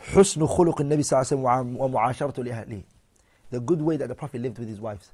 حسن 0.02 0.47
خلق 0.47 0.80
النبي 0.80 1.02
صلى 1.02 1.23
الله 1.23 1.50
عليه 1.50 1.61
وسلم 1.61 1.76
ومعاشرته 1.76 2.44
لأهله. 2.44 2.82
The 3.50 3.61
good 3.61 3.80
way 3.80 3.97
that 3.97 4.08
the 4.08 4.14
Prophet 4.14 4.40
lived 4.40 4.58
with 4.58 4.68
his 4.68 4.80
wives. 4.80 5.11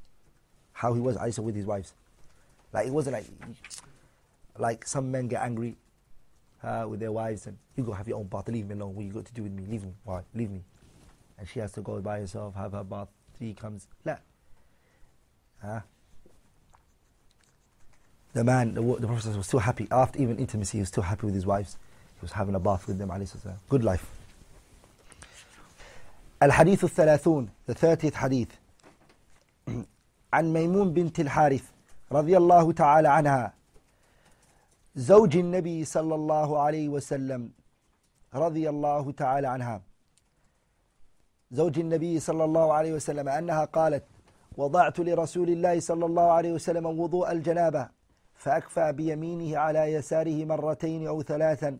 How 0.72 0.94
he 0.94 1.00
was 1.00 1.16
Aisha 1.16 1.38
with 1.40 1.54
his 1.54 1.66
wives. 1.66 1.94
Like 2.72 2.86
it 2.86 2.92
wasn't 2.92 3.14
like 3.14 3.26
like 4.58 4.86
some 4.86 5.10
men 5.10 5.28
get 5.28 5.42
angry 5.42 5.76
uh, 6.62 6.86
with 6.88 7.00
their 7.00 7.12
wives 7.12 7.46
and 7.46 7.56
you 7.76 7.84
go 7.84 7.92
have 7.92 8.08
your 8.08 8.18
own 8.18 8.26
bath, 8.26 8.48
leave 8.48 8.66
me 8.68 8.74
alone. 8.74 8.94
What 8.94 9.04
you 9.04 9.12
got 9.12 9.24
to 9.26 9.32
do 9.34 9.42
with 9.42 9.52
me? 9.52 9.64
Leave 9.68 9.84
me. 9.84 9.92
Why? 10.04 10.22
Leave 10.34 10.50
me. 10.50 10.62
And 11.38 11.48
she 11.48 11.58
has 11.60 11.72
to 11.72 11.80
go 11.80 12.00
by 12.00 12.20
herself, 12.20 12.54
have 12.54 12.72
her 12.72 12.84
bath. 12.84 13.08
He 13.38 13.52
comes. 13.54 13.88
La. 14.04 14.16
Huh? 15.62 15.80
the 18.34 18.44
man, 18.44 18.74
the, 18.74 18.82
the 18.82 19.06
Prophet 19.06 19.36
was 19.36 19.46
still 19.46 19.60
happy. 19.60 19.86
After 19.90 20.20
even 20.20 20.38
intimacy, 20.38 20.78
he 20.78 20.82
was 20.82 20.88
still 20.88 21.04
happy 21.04 21.26
with 21.26 21.34
his 21.34 21.46
wives. 21.46 21.76
He 22.16 22.20
was 22.20 22.32
having 22.32 22.54
a 22.54 22.60
bath 22.60 22.86
with 22.86 22.98
them. 22.98 23.10
Good 23.68 23.84
life. 23.84 24.10
الحديث 26.43 26.83
الثلاثون 26.83 27.49
30th 27.71 28.13
hadith 28.13 28.53
عن 30.33 30.53
ميمون 30.53 30.93
بنت 30.93 31.19
الحارث 31.19 31.63
رضي 32.11 32.37
الله 32.37 32.71
تعالى 32.71 33.07
عنها. 33.07 33.53
زوج 34.95 35.37
النبي 35.37 35.85
صلى 35.85 36.15
الله 36.15 36.59
عليه 36.61 36.89
وسلم 36.89 37.51
رضي 38.35 38.69
الله 38.69 39.11
تعالى 39.11 39.47
عنها. 39.47 39.81
زوج 41.51 41.79
النبي 41.79 42.19
صلى 42.19 42.43
الله 42.43 42.73
عليه 42.73 42.93
وسلم 42.93 43.29
أنها 43.29 43.65
قالت 43.65 44.03
وضعت 44.57 44.99
لرسول 44.99 45.49
الله 45.49 45.79
صلى 45.79 46.05
الله 46.05 46.31
عليه 46.31 46.53
وسلم 46.53 46.85
وضوء 46.85 47.31
الجنابة 47.31 47.89
فأكفى 48.35 48.91
بيمينه 48.91 49.57
على 49.57 49.79
يساره 49.79 50.45
مرتين 50.45 51.07
أو 51.07 51.21
ثلاثا 51.23 51.79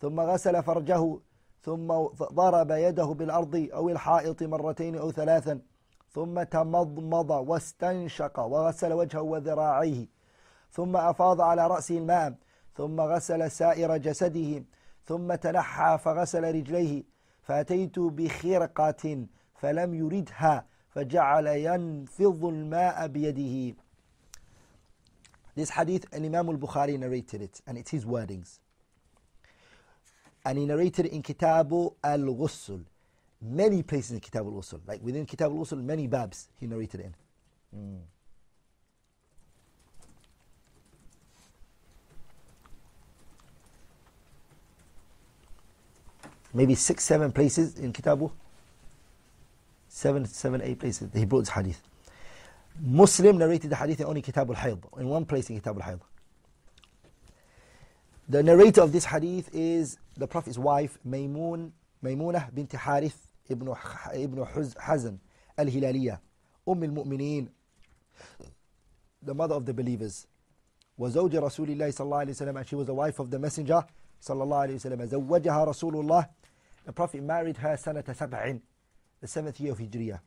ثم 0.00 0.20
غسل 0.20 0.62
فرجه 0.62 1.18
ثم 1.62 1.86
ضرب 2.22 2.70
يده 2.70 3.04
بالأرض 3.04 3.68
أو 3.74 3.88
الحائط 3.88 4.42
مرتين 4.42 4.96
أو 4.96 5.12
ثلاثا 5.12 5.60
ثم 6.10 6.42
تمضمض 6.42 7.30
واستنشق 7.30 8.40
وغسل 8.40 8.92
وجهه 8.92 9.22
وذراعيه 9.22 10.06
ثم 10.70 10.96
أفاض 10.96 11.40
على 11.40 11.66
رأسه 11.66 11.98
الماء 11.98 12.34
ثم 12.74 13.00
غسل 13.00 13.50
سائر 13.50 13.96
جسده 13.96 14.64
ثم 15.04 15.34
تنحى 15.34 15.98
فغسل 15.98 16.54
رجليه 16.54 17.04
فأتيت 17.42 17.98
بخرقة 17.98 19.26
فلم 19.54 19.94
يردها 19.94 20.66
فجعل 20.88 21.46
ينفض 21.46 22.44
الماء 22.44 23.06
بيده 23.06 23.76
This 25.56 25.70
hadith, 25.70 26.04
Imam 26.12 26.50
al-Bukhari 26.50 26.98
narrated 26.98 27.40
it, 27.40 27.62
and 27.66 27.78
it's 27.78 27.90
his 27.90 28.04
wordings. 28.04 28.60
And 30.46 30.58
he 30.58 30.64
narrated 30.64 31.06
in 31.06 31.24
Kitabu 31.24 31.94
al-Ghusl. 32.04 32.84
Many 33.42 33.82
places 33.82 34.12
in 34.12 34.20
Kitab 34.20 34.46
al-Ghusl. 34.46 34.78
Like 34.86 35.02
within 35.02 35.26
Kitab 35.26 35.50
al-Ghusl, 35.50 35.82
many 35.82 36.06
babs 36.06 36.48
he 36.60 36.68
narrated 36.68 37.00
in. 37.00 37.14
Mm. 37.76 37.98
Maybe 46.54 46.76
six, 46.76 47.02
seven 47.02 47.32
places 47.32 47.80
in 47.80 47.92
Kitabu. 47.92 48.30
Seven, 49.88 50.26
seven, 50.26 50.62
eight 50.62 50.78
places. 50.78 51.10
He 51.12 51.24
brought 51.24 51.40
this 51.40 51.48
hadith. 51.48 51.82
Muslim 52.80 53.38
narrated 53.38 53.70
the 53.70 53.76
hadith 53.76 53.98
in 53.98 54.06
only 54.06 54.22
Kitab 54.22 54.48
al-Hayd, 54.48 54.78
in 55.00 55.08
one 55.08 55.24
place 55.24 55.50
in 55.50 55.56
Kitab 55.56 55.76
al-Hayd. 55.76 55.98
The 58.29 58.43
narrator 58.43 58.81
of 58.81 58.91
this 58.91 59.05
hadith 59.05 59.49
is 59.53 59.97
the 60.15 60.27
Prophet's 60.27 60.57
wife, 60.57 60.97
Maymun, 61.07 61.71
Maymunah 62.03 62.53
bint 62.53 62.71
Harith 62.71 63.31
ibn, 63.49 63.67
ibn 64.13 64.45
Hazan 64.45 65.19
al-Hilaliya, 65.57 66.19
Umm 66.67 66.83
al-Mu'mineen, 66.83 67.49
the 69.21 69.33
mother 69.33 69.55
of 69.55 69.65
the 69.65 69.73
believers. 69.73 70.27
وزوج 70.99 71.35
رسول 71.35 71.69
الله 71.69 71.91
صلى 71.91 72.05
الله 72.05 72.17
عليه 72.17 72.31
وسلم 72.31 72.57
and 72.57 72.67
she 72.67 72.75
was 72.75 72.85
the 72.85 72.93
wife 72.93 73.19
of 73.19 73.31
the 73.31 73.39
messenger 73.39 73.83
صلى 74.21 74.43
الله 74.43 74.57
عليه 74.57 74.75
وسلم 74.75 75.05
زوجها 75.05 75.63
رسول 75.65 75.95
الله 75.95 76.29
the 76.85 76.91
Prophet 76.93 77.23
married 77.23 77.57
her 77.57 77.75
سنة 77.75 78.03
سبع 78.13 78.59
the 79.19 79.27
seventh 79.27 79.59
year 79.59 79.71
of 79.71 79.79
Hijriyah 79.79 80.19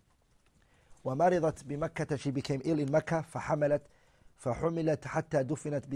ومرضت 1.05 1.65
بمكة 1.65 2.17
she 2.17 2.31
became 2.31 2.61
ill 2.65 2.81
in 2.81 2.91
Mecca 2.91 3.25
فحملت 3.33 3.83
فحملت 4.39 5.07
حتى 5.07 5.43
دفنت 5.43 5.87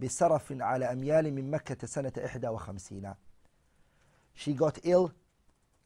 بسرف 0.00 0.52
على 0.52 0.92
أميال 0.92 1.34
من 1.34 1.50
مكة 1.50 1.86
سنة 1.86 2.12
51 2.16 3.14
she 4.34 4.52
got 4.52 4.78
ill 4.84 5.12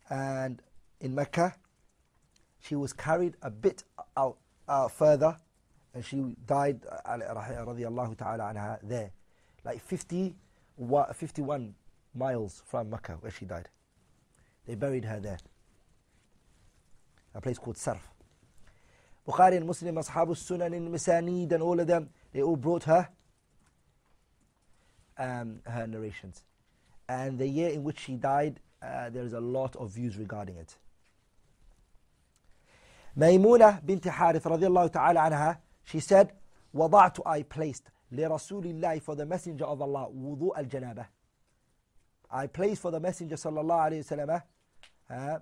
and 0.08 0.62
in 1.00 1.14
Mecca 1.14 1.54
she 2.60 2.74
was 2.74 2.92
carried 2.92 3.36
a 3.42 3.50
bit 3.50 3.84
out, 4.16 4.36
out 4.68 4.92
further 4.92 5.36
and 5.94 6.04
she 6.04 6.36
died 6.46 6.80
رضي 7.06 7.88
الله 7.88 8.14
تعالى 8.14 8.42
عنها 8.42 8.78
there 8.82 9.10
like 9.64 9.80
50 9.80 10.34
51 11.14 11.74
miles 12.14 12.62
from 12.66 12.90
Mecca 12.90 13.16
where 13.20 13.30
she 13.30 13.44
died 13.44 13.68
they 14.66 14.74
buried 14.74 15.04
her 15.04 15.20
there 15.20 15.38
a 17.34 17.40
place 17.40 17.58
called 17.58 17.76
Sarf. 17.76 18.00
Bukhari 19.26 19.56
and 19.56 19.66
Muslim, 19.66 19.94
Ashab 19.96 20.28
sunan 20.30 20.74
and 20.74 20.92
Masanid 20.92 21.52
and 21.52 21.62
all 21.62 21.78
of 21.78 21.86
them, 21.86 22.10
they 22.32 22.42
all 22.42 22.56
brought 22.56 22.84
her 22.84 23.08
um, 25.18 25.60
her 25.66 25.86
narrations. 25.86 26.42
And 27.08 27.38
the 27.38 27.46
year 27.46 27.70
in 27.70 27.82
which 27.82 28.00
she 28.00 28.14
died, 28.14 28.60
uh, 28.82 29.10
there's 29.10 29.32
a 29.32 29.40
lot 29.40 29.76
of 29.76 29.90
views 29.90 30.16
regarding 30.16 30.56
it. 30.56 30.76
Maymuna 33.18 33.84
bint 33.84 34.04
Harith 34.04 34.44
radiallahu 34.44 34.92
ta'ala 34.92 35.20
anha, 35.20 35.58
she 35.84 36.00
said, 36.00 36.32
وضعت 36.74 37.20
I 37.26 37.42
placed 37.42 37.90
لرسول 38.12 38.64
الله 38.64 39.02
for 39.02 39.14
the 39.16 39.26
messenger 39.26 39.64
of 39.64 39.82
Allah 39.82 40.08
وضوء 40.10 40.58
الجنابة 40.58 41.06
I 42.30 42.46
placed 42.46 42.82
for 42.82 42.90
the 42.90 43.00
messenger 43.00 43.36
صلى 43.36 43.60
الله 43.60 43.74
عليه 43.74 43.98
وسلم 43.98 44.42
uh, 45.10 45.40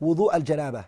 وضوء 0.00 0.36
الجنابة 0.36 0.84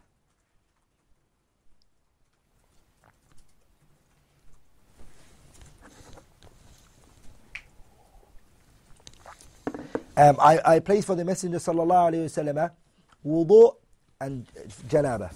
Um, 10.16 10.36
I, 10.40 10.60
I 10.64 10.78
placed 10.80 11.06
for 11.06 11.14
the 11.14 11.24
Messenger 11.24 11.58
sallallahu 11.58 12.12
alayhi 12.12 12.24
wasallam 12.24 12.70
wudu 13.24 13.74
and 14.20 14.46
janaba. 14.88 15.32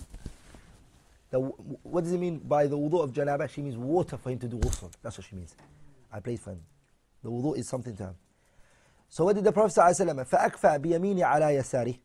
The, 1.30 1.38
what 1.38 2.04
does 2.04 2.12
it 2.12 2.18
mean 2.18 2.38
by 2.38 2.66
the 2.66 2.76
wudu 2.76 3.02
of 3.02 3.12
janaba? 3.12 3.49
She 3.49 3.62
means 3.62 3.76
water 3.76 4.16
for 4.16 4.30
him 4.30 4.38
to 4.40 4.49
do 4.49 4.56
ghusl. 4.59 4.90
That's 5.02 5.18
what 5.18 5.26
she 5.26 5.37
means. 5.37 5.54
I 6.12 6.21
placed 6.21 6.42
for 6.42 6.50
him. 6.50 6.61
The 7.23 7.30
wudu 7.30 7.56
is 7.56 7.68
something 7.68 7.97
to 7.97 8.04
him. 8.04 8.14
So 9.09 9.25
what 9.25 9.37
did 9.37 9.44
the 9.44 9.52
Prophet 9.52 9.78
sallallahu 9.78 10.00
alayhi 10.00 10.16
wa 10.16 10.25
sallam? 10.25 10.50
فَأَكْفَى 10.50 10.78
بِيَمِينِ 10.80 11.18
عَلَى 11.18 11.59
يَسَارِهِ 11.61 11.99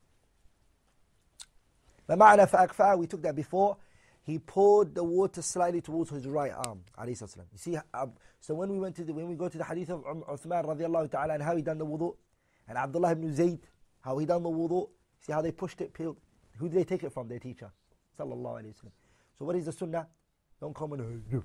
فمعنى 2.07 2.47
فأكفأ 2.47 2.97
we 2.97 3.07
took 3.07 3.21
that 3.21 3.35
before 3.35 3.77
he 4.23 4.39
poured 4.39 4.95
the 4.95 5.03
water 5.03 5.41
slightly 5.41 5.81
towards 5.81 6.09
his 6.09 6.25
right 6.27 6.51
arm 6.65 6.83
عليه 6.97 7.11
الصلاة 7.13 7.23
والسلام 7.23 7.45
you 7.51 7.57
see 7.57 7.77
uh, 7.93 8.07
so 8.39 8.53
when 8.53 8.69
we 8.69 8.79
went 8.79 8.95
to 8.95 9.03
the, 9.03 9.13
when 9.13 9.27
we 9.27 9.35
go 9.35 9.49
to 9.49 9.57
the 9.57 9.63
hadith 9.63 9.89
of 9.89 10.03
Uthman 10.03 10.65
رضي 10.65 10.85
الله 10.85 11.09
تعالى 11.09 11.35
and 11.35 11.43
how 11.43 11.55
he 11.55 11.61
done 11.61 11.77
the 11.77 11.85
wudu 11.85 12.15
and 12.68 12.78
Abdullah 12.78 13.12
ibn 13.12 13.34
Zayd, 13.34 13.60
how 14.00 14.18
he 14.18 14.26
done 14.26 14.42
the 14.42 14.48
wudu, 14.48 14.88
see 15.20 15.32
how 15.32 15.42
they 15.42 15.52
pushed 15.52 15.80
it, 15.80 15.92
peeled. 15.92 16.18
Who 16.58 16.68
did 16.68 16.78
they 16.78 16.84
take 16.84 17.02
it 17.04 17.12
from? 17.12 17.28
Their 17.28 17.38
teacher. 17.38 17.70
Sallallahu 18.18 18.62
alayhi 18.62 18.84
wa 18.84 18.90
So 19.38 19.44
what 19.44 19.56
is 19.56 19.66
the 19.66 19.72
sunnah? 19.72 20.06
Don't 20.60 20.74
come 20.74 20.92
and 20.92 21.22
uh, 21.34 21.38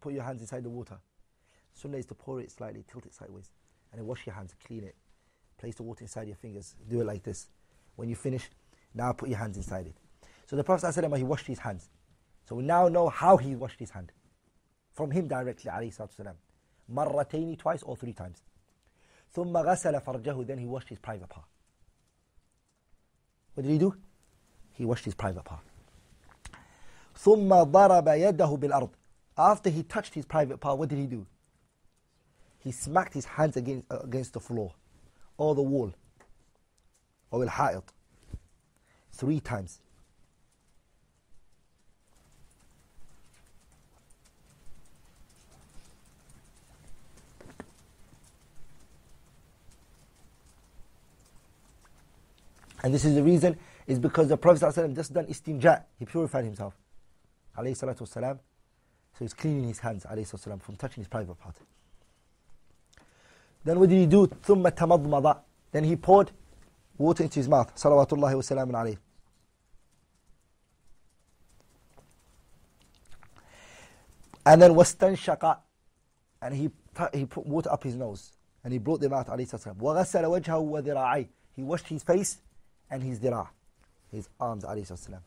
put 0.00 0.12
your 0.12 0.22
hands 0.22 0.40
inside 0.40 0.64
the 0.64 0.70
water. 0.70 0.98
Sunnah 1.74 1.96
is 1.98 2.06
to 2.06 2.14
pour 2.14 2.40
it 2.40 2.50
slightly, 2.50 2.84
tilt 2.90 3.06
it 3.06 3.14
sideways, 3.14 3.50
and 3.90 4.00
then 4.00 4.06
wash 4.06 4.26
your 4.26 4.34
hands, 4.34 4.54
clean 4.66 4.84
it. 4.84 4.96
Place 5.58 5.76
the 5.76 5.82
water 5.82 6.02
inside 6.02 6.26
your 6.26 6.36
fingers. 6.36 6.74
Do 6.90 7.00
it 7.00 7.04
like 7.06 7.22
this. 7.22 7.48
When 7.96 8.08
you 8.08 8.16
finish, 8.16 8.50
now 8.94 9.12
put 9.12 9.28
your 9.28 9.38
hands 9.38 9.56
inside 9.56 9.86
it. 9.86 9.96
So 10.46 10.56
the 10.56 10.64
Prophet 10.64 10.86
ﷺ, 10.86 11.16
he 11.16 11.24
washed 11.24 11.46
his 11.46 11.60
hands. 11.60 11.88
So 12.44 12.56
we 12.56 12.64
now 12.64 12.88
know 12.88 13.08
how 13.08 13.36
he 13.36 13.54
washed 13.54 13.78
his 13.78 13.90
hand. 13.90 14.12
From 14.92 15.10
him 15.10 15.28
directly, 15.28 15.70
alayhi 15.70 15.96
salatu 15.96 16.34
wasalam. 16.88 17.58
twice 17.58 17.82
or 17.82 17.96
three 17.96 18.12
times. 18.12 18.42
ثم 19.31 19.57
غسل 19.57 20.01
فرجه 20.01 20.45
then 20.45 20.57
he 20.57 20.65
washed 20.65 20.89
his 20.89 20.99
private 20.99 21.29
part 21.29 21.45
what 23.53 23.63
did 23.63 23.71
he 23.71 23.77
do 23.77 23.93
he 24.73 24.85
washed 24.85 25.05
his 25.05 25.15
private 25.15 25.43
part 25.43 25.63
ثم 27.15 27.63
ضرب 27.63 28.07
يده 28.07 28.57
بالأرض 28.57 28.89
after 29.37 29.69
he 29.69 29.83
touched 29.83 30.13
his 30.13 30.25
private 30.25 30.59
part 30.59 30.77
what 30.77 30.89
did 30.89 30.97
he 30.97 31.07
do 31.07 31.25
he 32.59 32.71
smacked 32.71 33.13
his 33.13 33.25
hands 33.25 33.55
against, 33.55 33.85
uh, 33.91 33.99
against 33.99 34.33
the 34.33 34.39
floor 34.39 34.73
or 35.37 35.55
the 35.55 35.61
wall 35.61 35.91
or 37.31 37.43
الحائط 37.43 37.83
three 39.11 39.39
times 39.39 39.81
And 52.83 52.93
this 52.93 53.05
is 53.05 53.15
the 53.15 53.23
reason, 53.23 53.57
is 53.87 53.99
because 53.99 54.27
the 54.27 54.37
Prophet 54.37 54.63
ﷺ 54.63 54.95
just 54.95 55.13
done 55.13 55.25
istinja. 55.25 55.83
He 55.97 56.05
purified 56.05 56.45
himself. 56.45 56.75
Alayhi 57.57 57.77
salatu 57.77 58.01
wasalam. 58.01 58.39
So 59.13 59.25
he's 59.25 59.33
cleaning 59.33 59.67
his 59.67 59.79
hands, 59.79 60.05
alayhi 60.05 60.29
salatu 60.31 60.61
from 60.61 60.75
touching 60.75 61.01
his 61.01 61.07
private 61.07 61.39
part. 61.39 61.55
Then 63.63 63.79
what 63.79 63.89
did 63.89 63.97
he 63.97 64.05
do? 64.05 64.27
ثُمَّ 64.27 64.69
تَمَضْمَضَ 64.71 65.39
Then 65.71 65.83
he 65.83 65.95
poured 65.95 66.31
water 66.97 67.23
into 67.23 67.39
his 67.39 67.49
mouth. 67.49 67.73
Salawatullahi 67.75 68.35
wa 68.35 68.41
salamun 68.41 68.71
alayhi. 68.73 68.97
And 74.45 74.61
then 74.61 74.71
wastanshaqa. 74.71 75.57
And 76.41 76.53
he, 76.53 76.69
he 77.13 77.25
put 77.25 77.45
water 77.45 77.71
up 77.71 77.83
his 77.83 77.95
nose. 77.95 78.31
And 78.63 78.71
he 78.71 78.79
brought 78.79 79.01
them 79.01 79.13
out, 79.13 79.27
alayhi 79.27 79.49
salatu 79.49 79.75
وَغَسَّلَ 79.77 80.41
وَجْهَهُ 80.41 80.83
وَذِرَاعَيْهِ 80.83 81.27
He 81.55 81.63
washed 81.63 81.87
his 81.87 82.03
face 82.03 82.37
and 82.91 83.03
his 83.03 83.19
dira, 83.19 83.49
his 84.11 84.29
arms 84.39 84.63
alayhi 84.63 84.85
salam. 84.97 85.21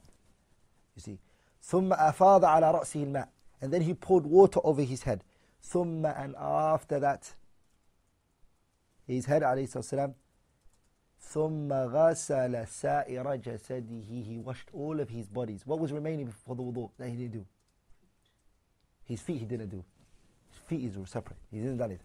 You 0.96 1.02
see, 1.02 1.18
ثم 1.62 1.92
أفاض 1.92 2.44
على 2.44 2.70
رأسه 2.70 3.04
الماء 3.04 3.28
and 3.60 3.72
then 3.72 3.82
he 3.82 3.94
poured 3.94 4.26
water 4.26 4.60
over 4.64 4.82
his 4.82 5.02
head. 5.02 5.22
ثم 5.62 6.04
and 6.16 6.34
after 6.36 6.98
that, 6.98 7.34
his 9.06 9.26
head 9.26 9.42
alayhi 9.42 9.68
salam. 9.82 10.14
ثم 11.22 11.68
غسل 11.72 12.66
سائر 12.66 13.36
جسده 13.36 14.24
he 14.24 14.38
washed 14.38 14.68
all 14.72 14.98
of 15.00 15.08
his 15.10 15.28
bodies. 15.28 15.66
What 15.66 15.78
was 15.78 15.92
remaining 15.92 16.32
for 16.46 16.56
the 16.56 16.62
wudu 16.62 16.90
that 16.98 17.08
he 17.08 17.16
didn't 17.16 17.32
do? 17.32 17.46
His 19.04 19.20
feet 19.20 19.38
he 19.38 19.44
didn't 19.44 19.68
do. 19.68 19.84
His 20.50 20.58
feet 20.66 20.84
is 20.84 21.10
separate. 21.10 21.38
He 21.50 21.58
didn't 21.58 21.76
done 21.76 21.92
it. 21.92 22.00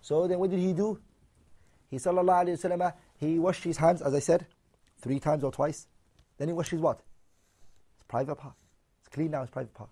So 0.00 0.26
then 0.26 0.38
what 0.38 0.50
did 0.50 0.58
he 0.58 0.72
do? 0.72 0.98
He 1.90 1.96
sallallahu 1.96 2.44
alayhi 2.44 2.64
wa 2.64 2.76
sallam 2.76 2.92
he 3.19 3.37
washed 3.37 3.63
his 3.63 3.77
hands, 3.77 4.01
as 4.01 4.13
I 4.13 4.19
said, 4.19 4.45
three 5.01 5.19
times 5.19 5.43
or 5.43 5.51
twice. 5.51 5.87
Then 6.37 6.47
he 6.47 6.53
washed 6.53 6.71
his 6.71 6.79
what? 6.79 7.01
His 7.95 8.03
private 8.07 8.35
part. 8.35 8.55
It's 9.01 9.09
clean 9.09 9.31
now, 9.31 9.41
his 9.41 9.49
private 9.49 9.73
part. 9.73 9.89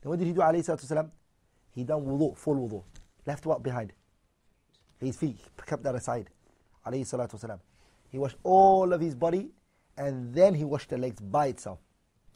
Then 0.00 0.08
what 0.10 0.18
did 0.18 0.26
he 0.26 0.32
do, 0.32 0.40
alayhi 0.40 0.64
salatu 0.64 0.86
wasalam? 0.90 1.10
He 1.74 1.84
done 1.84 2.04
wudu, 2.04 2.36
full 2.36 2.56
wudu. 2.56 2.82
Left 3.26 3.44
what 3.44 3.62
behind? 3.62 3.92
His 4.98 5.16
feet, 5.16 5.36
he 5.36 5.50
kept 5.66 5.82
that 5.82 5.94
aside. 5.94 6.30
Alayhi 6.86 7.02
salatu 7.02 7.38
wasalam. 7.38 7.60
He 8.10 8.18
washed 8.18 8.36
all 8.42 8.92
of 8.92 9.00
his 9.00 9.14
body 9.14 9.50
and 9.96 10.34
then 10.34 10.54
he 10.54 10.64
washed 10.64 10.88
the 10.88 10.96
legs 10.96 11.20
by 11.20 11.48
itself. 11.48 11.78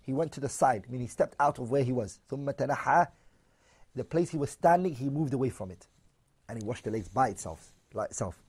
He 0.03 0.13
went 0.13 0.33
to 0.33 0.41
the 0.41 0.51
side, 0.51 0.85
meaning 0.89 1.07
he 1.07 1.11
stepped 1.11 1.35
out 1.41 1.59
of 1.59 1.71
where 1.71 1.83
he 1.83 1.93
was. 1.93 2.21
The 2.29 4.05
place 4.09 4.31
he 4.31 4.37
was 4.37 4.51
standing, 4.51 4.95
he 4.95 5.09
moved 5.09 5.33
away 5.33 5.49
from 5.49 5.71
it. 5.71 5.87
And 6.47 6.59
he 6.59 6.65
washed 6.65 6.85
the 6.85 6.91
legs 6.91 7.09
by 7.09 7.29
itself, 7.29 7.73
like 7.95 8.11
itself. 8.11 8.43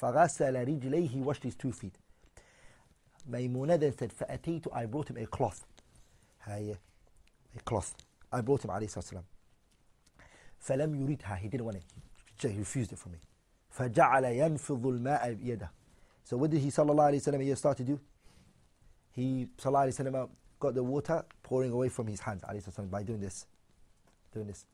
فَغَسَلَ 0.00 0.66
رِجْلَيْهِ 0.66 1.08
He 1.08 1.20
washed 1.20 1.42
his 1.44 1.54
two 1.54 1.72
feet. 1.72 1.94
Maymuna 3.30 3.78
then 3.78 3.96
said, 3.96 4.12
فَأَتَيْتُ 4.12 4.66
I 4.72 4.86
brought 4.86 5.10
him 5.10 5.16
a 5.16 5.26
cloth. 5.26 5.64
a 6.48 6.76
cloth. 7.64 7.94
I 8.32 8.40
brought 8.40 8.64
him 8.64 8.70
alayhi 8.70 8.90
salam. 8.90 9.24
فَلَمْ 10.66 10.96
يُرِدْهَا 10.96 11.38
He 11.38 11.48
didn't 11.48 11.64
want 11.64 11.76
it. 11.76 11.84
He 12.40 12.58
refused 12.58 12.92
it 12.92 12.98
from 12.98 13.12
me. 13.12 13.18
فَجَعَلَ 13.76 14.24
يَنْفِضُ 14.24 14.82
الْمَاءَ 14.82 15.36
بِيَدَهِ 15.36 15.68
So 16.24 16.36
what 16.36 16.50
did 16.50 16.60
he 16.60 16.68
sallallahu 16.68 17.12
alayhi 17.12 17.26
wa 17.26 17.38
sallam 17.38 17.56
start 17.56 17.76
to 17.78 17.84
do? 17.84 18.00
He 19.12 19.48
sallallahu 19.58 19.88
alayhi 19.88 20.12
wa 20.12 20.20
sallam 20.20 20.30
got 20.58 20.74
the 20.74 20.82
water 20.82 21.24
pouring 21.42 21.70
away 21.70 21.88
from 21.88 22.06
his 22.06 22.20
hands 22.20 22.42
alayhi 22.42 22.72
salam 22.72 22.90
by 22.90 23.02
doing 23.02 23.20
this. 23.20 23.46
Doing 24.32 24.46
this. 24.46 24.66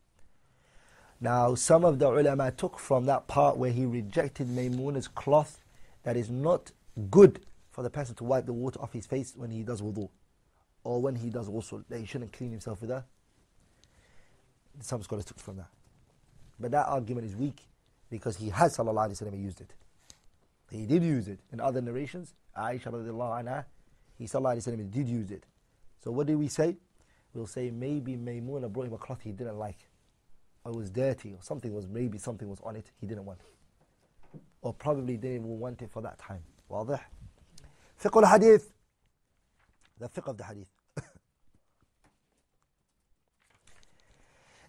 Now, 1.23 1.55
some 1.55 1.85
of 1.85 1.99
the 1.99 2.09
ulama 2.09 2.51
took 2.51 2.77
from 2.77 3.05
that 3.05 3.27
part 3.27 3.55
where 3.55 3.71
he 3.71 3.85
rejected 3.85 4.49
Maymuna's 4.49 5.07
cloth 5.07 5.63
that 6.03 6.17
is 6.17 6.29
not 6.29 6.73
good 7.09 7.39
for 7.71 7.81
the 7.81 7.89
person 7.89 8.13
to 8.15 8.25
wipe 8.25 8.45
the 8.45 8.51
water 8.51 8.81
off 8.81 8.91
his 8.91 9.05
face 9.05 9.31
when 9.33 9.49
he 9.49 9.63
does 9.63 9.81
wudu 9.81 10.09
or 10.83 11.01
when 11.01 11.15
he 11.15 11.29
does 11.29 11.47
ghusl, 11.47 11.85
that 11.87 11.97
he 11.97 12.05
shouldn't 12.05 12.33
clean 12.33 12.51
himself 12.51 12.81
with 12.81 12.89
that. 12.89 13.05
Some 14.81 15.01
scholars 15.01 15.23
took 15.23 15.39
from 15.39 15.55
that. 15.55 15.69
But 16.59 16.71
that 16.71 16.87
argument 16.87 17.25
is 17.25 17.37
weak 17.37 17.61
because 18.09 18.35
he 18.35 18.49
has 18.49 18.75
sallallahu 18.75 19.09
alayhi 19.09 19.31
wa 19.31 19.37
used 19.37 19.61
it. 19.61 19.73
He 20.71 20.85
did 20.85 21.03
use 21.03 21.29
it. 21.29 21.39
In 21.53 21.61
other 21.61 21.81
narrations, 21.81 22.33
Aisha 22.59 22.87
radiallahu 22.87 23.45
anha, 23.45 23.63
he 24.17 24.25
sallallahu 24.25 24.57
alayhi 24.57 24.77
wa 24.77 24.83
did 24.91 25.07
use 25.07 25.31
it. 25.31 25.45
So 26.03 26.11
what 26.11 26.27
do 26.27 26.37
we 26.37 26.49
say? 26.49 26.75
We'll 27.33 27.47
say 27.47 27.71
maybe 27.71 28.17
Maymuna 28.17 28.69
brought 28.69 28.87
him 28.87 28.93
a 28.93 28.97
cloth 28.97 29.21
he 29.23 29.31
didn't 29.31 29.57
like 29.57 29.87
or 30.64 30.72
it 30.72 30.76
was 30.76 30.90
dirty 30.90 31.32
or 31.32 31.42
something 31.42 31.72
was 31.72 31.86
maybe 31.86 32.18
something 32.18 32.48
was 32.48 32.60
on 32.62 32.76
it 32.76 32.90
he 33.00 33.06
didn't 33.06 33.24
want 33.24 33.40
or 34.62 34.72
probably 34.72 35.16
didn't 35.16 35.36
even 35.36 35.58
want 35.58 35.82
it 35.82 35.90
for 35.90 36.02
that 36.02 36.18
time 36.18 36.42
واضح 36.70 37.10
فقه 37.96 38.20
الحديث 38.20 38.64
the 40.00 40.08
fiqh 40.08 40.28
of 40.28 40.36
the 40.36 40.44
hadith 40.44 40.68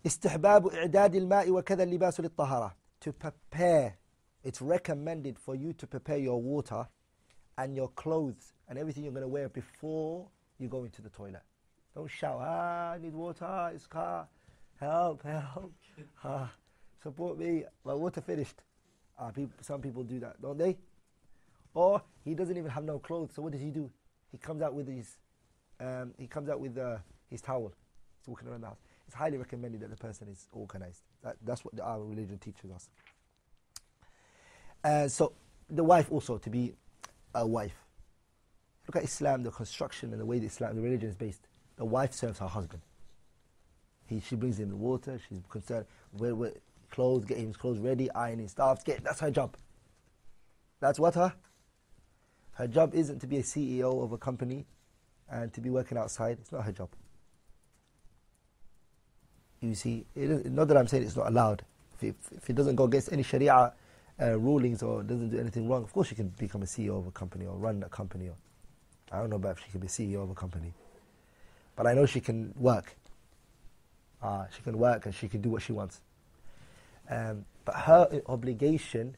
استحباب 0.05 0.67
إعداد 0.67 1.15
الماء 1.15 1.51
وكذا 1.51 1.83
اللباس 1.83 2.19
للطهارة 2.19 2.75
to 3.01 3.11
prepare 3.11 3.97
it's 4.43 4.61
recommended 4.61 5.37
for 5.37 5.55
you 5.55 5.73
to 5.73 5.85
prepare 5.87 6.17
your 6.17 6.41
water 6.41 6.87
and 7.57 7.75
your 7.75 7.89
clothes 7.89 8.53
and 8.69 8.79
everything 8.79 9.03
you're 9.03 9.11
going 9.11 9.21
to 9.21 9.27
wear 9.27 9.49
before 9.49 10.27
you 10.59 10.67
go 10.67 10.83
into 10.85 11.01
the 11.01 11.09
toilet. 11.09 11.41
Don't 11.93 12.09
shout, 12.09 12.39
ah, 12.39 12.91
I 12.91 12.97
need 12.99 13.13
water, 13.13 13.71
it's 13.73 13.87
car, 13.87 14.27
help, 14.84 15.22
help, 15.22 15.72
ah, 16.24 16.50
support 17.02 17.38
me, 17.38 17.64
my 17.84 17.94
water 17.94 18.20
finished. 18.20 18.62
Ah, 19.18 19.30
people, 19.30 19.52
some 19.60 19.80
people 19.80 20.02
do 20.02 20.20
that, 20.20 20.40
don't 20.40 20.58
they? 20.58 20.76
Or 21.74 22.02
he 22.24 22.34
doesn't 22.34 22.56
even 22.56 22.70
have 22.70 22.84
no 22.84 22.98
clothes, 22.98 23.30
so 23.34 23.42
what 23.42 23.52
does 23.52 23.60
he 23.60 23.70
do? 23.70 23.90
He 24.30 24.38
comes 24.38 24.62
out 24.62 24.74
with 24.74 24.88
his, 24.88 25.16
um, 25.80 26.14
he 26.18 26.26
comes 26.26 26.48
out 26.48 26.60
with 26.60 26.76
uh, 26.78 26.98
his 27.30 27.40
towel. 27.40 27.72
He's 28.20 28.28
walking 28.28 28.48
around 28.48 28.62
the 28.62 28.68
house. 28.68 28.78
It's 29.06 29.14
highly 29.14 29.38
recommended 29.38 29.80
that 29.80 29.90
the 29.90 29.96
person 29.96 30.28
is 30.28 30.46
organized. 30.52 31.02
That, 31.22 31.36
that's 31.44 31.64
what 31.64 31.76
the, 31.76 31.82
our 31.82 32.00
religion 32.02 32.38
teaches 32.38 32.70
us. 32.70 32.88
And 34.82 35.10
so 35.10 35.32
the 35.68 35.84
wife 35.84 36.10
also 36.10 36.38
to 36.38 36.50
be 36.50 36.74
a 37.34 37.46
wife. 37.46 37.76
Look 38.86 38.96
at 38.96 39.04
Islam, 39.04 39.42
the 39.42 39.50
construction 39.50 40.12
and 40.12 40.20
the 40.20 40.26
way 40.26 40.38
the 40.38 40.46
Islam, 40.46 40.76
the 40.76 40.82
religion 40.82 41.08
is 41.08 41.16
based. 41.16 41.46
The 41.76 41.84
wife 41.84 42.12
serves 42.12 42.38
her 42.38 42.46
husband. 42.46 42.82
He, 44.06 44.20
she 44.20 44.36
brings 44.36 44.58
him 44.58 44.68
the 44.68 44.76
water. 44.76 45.18
She's 45.28 45.40
concerned 45.48 45.86
with, 46.12 46.32
with 46.32 46.58
clothes, 46.90 47.24
getting 47.24 47.48
his 47.48 47.56
clothes 47.56 47.78
ready, 47.78 48.10
ironing 48.12 48.48
stuff. 48.48 48.84
Get 48.84 49.02
that's 49.02 49.20
her 49.20 49.30
job. 49.30 49.56
That's 50.80 50.98
what 50.98 51.14
her. 51.14 51.34
Her 52.52 52.66
job 52.68 52.94
isn't 52.94 53.20
to 53.20 53.26
be 53.26 53.38
a 53.38 53.42
CEO 53.42 54.02
of 54.02 54.12
a 54.12 54.18
company 54.18 54.66
and 55.30 55.52
to 55.54 55.60
be 55.60 55.70
working 55.70 55.98
outside. 55.98 56.38
It's 56.40 56.52
not 56.52 56.64
her 56.64 56.72
job. 56.72 56.90
You 59.60 59.74
see, 59.74 60.04
it 60.14 60.30
is, 60.30 60.44
not 60.50 60.68
that 60.68 60.76
I'm 60.76 60.86
saying 60.86 61.04
it's 61.04 61.16
not 61.16 61.28
allowed. 61.28 61.64
If 61.94 62.04
it, 62.04 62.16
if 62.36 62.50
it 62.50 62.54
doesn't 62.54 62.76
go 62.76 62.84
against 62.84 63.12
any 63.12 63.22
Sharia 63.22 63.72
uh, 64.20 64.38
rulings 64.38 64.82
or 64.82 65.02
doesn't 65.02 65.30
do 65.30 65.38
anything 65.38 65.68
wrong, 65.68 65.82
of 65.82 65.92
course 65.92 66.08
she 66.08 66.14
can 66.14 66.28
become 66.28 66.62
a 66.62 66.66
CEO 66.66 66.98
of 66.98 67.06
a 67.06 67.10
company 67.10 67.46
or 67.46 67.56
run 67.56 67.82
a 67.82 67.88
company. 67.88 68.28
Or, 68.28 68.36
I 69.10 69.18
don't 69.18 69.30
know 69.30 69.36
about 69.36 69.56
if 69.56 69.64
she 69.64 69.70
can 69.70 69.80
be 69.80 69.88
CEO 69.88 70.22
of 70.22 70.30
a 70.30 70.34
company. 70.34 70.74
But 71.76 71.86
I 71.86 71.94
know 71.94 72.06
she 72.06 72.20
can 72.20 72.52
work. 72.56 72.94
Uh, 74.24 74.46
she 74.56 74.62
can 74.62 74.78
work 74.78 75.04
and 75.04 75.14
she 75.14 75.28
can 75.28 75.40
do 75.42 75.50
what 75.50 75.62
she 75.62 75.72
wants. 75.72 76.00
Um, 77.10 77.44
but 77.64 77.74
her 77.74 78.22
obligation, 78.26 79.16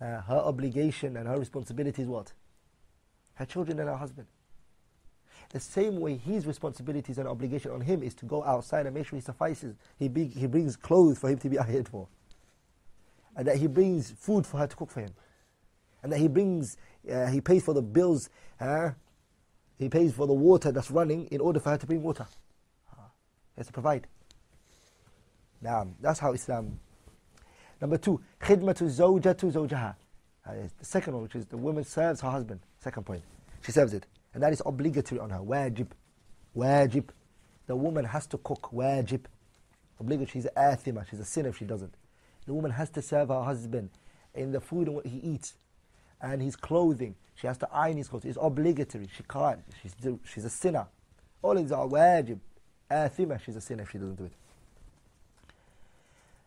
uh, 0.00 0.20
her 0.22 0.38
obligation 0.38 1.16
and 1.16 1.28
her 1.28 1.38
responsibility 1.38 2.02
is 2.02 2.08
what? 2.08 2.32
Her 3.34 3.46
children 3.46 3.78
and 3.78 3.88
her 3.88 3.96
husband. 3.96 4.26
The 5.50 5.60
same 5.60 6.00
way 6.00 6.16
his 6.16 6.46
responsibilities 6.46 7.18
and 7.18 7.28
obligation 7.28 7.70
on 7.70 7.80
him 7.80 8.02
is 8.02 8.14
to 8.16 8.26
go 8.26 8.42
outside 8.44 8.86
and 8.86 8.94
make 8.94 9.06
sure 9.06 9.16
he 9.16 9.22
suffices. 9.22 9.76
He, 9.98 10.08
be, 10.08 10.26
he 10.26 10.46
brings 10.46 10.76
clothes 10.76 11.18
for 11.18 11.30
him 11.30 11.38
to 11.38 11.48
be 11.48 11.56
ahead 11.64 11.88
for 11.88 12.08
and 13.36 13.46
that 13.46 13.56
he 13.56 13.66
brings 13.66 14.10
food 14.10 14.46
for 14.46 14.58
her 14.58 14.66
to 14.66 14.76
cook 14.76 14.90
for 14.90 15.00
him, 15.00 15.14
and 16.02 16.12
that 16.12 16.18
he 16.18 16.28
brings, 16.28 16.76
uh, 17.10 17.26
he 17.26 17.40
pays 17.40 17.64
for 17.64 17.74
the 17.74 17.82
bills, 17.82 18.28
uh, 18.60 18.90
he 19.78 19.88
pays 19.88 20.12
for 20.12 20.26
the 20.26 20.34
water 20.34 20.72
that's 20.72 20.90
running 20.90 21.26
in 21.28 21.40
order 21.40 21.60
for 21.60 21.70
her 21.70 21.78
to 21.78 21.86
bring 21.86 22.02
water. 22.02 22.26
Uh, 22.92 23.04
he 23.54 23.60
has 23.60 23.66
to 23.66 23.72
provide. 23.72 24.06
Now, 25.60 25.86
that's 26.00 26.18
how 26.18 26.32
Islam. 26.32 26.78
Number 27.80 27.98
two, 27.98 28.20
khidmatu 28.40 28.88
zawjatu 28.88 29.52
zawjaha. 29.52 29.94
Uh, 30.46 30.52
the 30.78 30.84
second 30.84 31.14
one, 31.14 31.22
which 31.22 31.34
is 31.34 31.46
the 31.46 31.56
woman 31.56 31.84
serves 31.84 32.20
her 32.22 32.30
husband. 32.30 32.60
Second 32.78 33.04
point, 33.04 33.22
she 33.62 33.72
serves 33.72 33.92
it, 33.92 34.06
and 34.32 34.42
that 34.42 34.52
is 34.52 34.62
obligatory 34.64 35.20
on 35.20 35.30
her. 35.30 35.38
Wajib, 35.38 35.88
wajib. 36.56 37.08
The 37.66 37.76
woman 37.76 38.04
has 38.04 38.26
to 38.28 38.38
cook. 38.38 38.70
Wajib, 38.72 39.24
obligatory. 39.98 40.30
She's 40.32 40.46
a 40.46 40.50
athima. 40.50 41.08
She's 41.08 41.20
a 41.20 41.24
sin 41.24 41.46
if 41.46 41.58
she 41.58 41.64
doesn't. 41.64 41.94
The 42.46 42.54
woman 42.54 42.70
has 42.72 42.90
to 42.90 43.02
serve 43.02 43.28
her 43.28 43.42
husband 43.42 43.90
in 44.34 44.52
the 44.52 44.60
food 44.60 44.86
and 44.86 44.96
what 44.96 45.06
he 45.06 45.18
eats 45.18 45.54
and 46.20 46.42
his 46.42 46.56
clothing. 46.56 47.14
She 47.34 47.46
has 47.46 47.58
to 47.58 47.68
iron 47.72 47.96
his 47.96 48.08
clothes. 48.08 48.24
It's 48.24 48.38
obligatory. 48.40 49.08
She 49.16 49.22
can't. 49.22 49.60
She's, 49.82 49.94
she's 50.24 50.44
a 50.44 50.50
sinner. 50.50 50.86
All 51.42 51.54
these 51.54 51.72
are 51.72 51.86
wajib. 51.86 52.38
Athima, 52.90 53.40
she's 53.40 53.56
a 53.56 53.60
sinner 53.60 53.84
if 53.84 53.90
she 53.90 53.98
doesn't 53.98 54.16
do 54.16 54.24
it. 54.24 54.32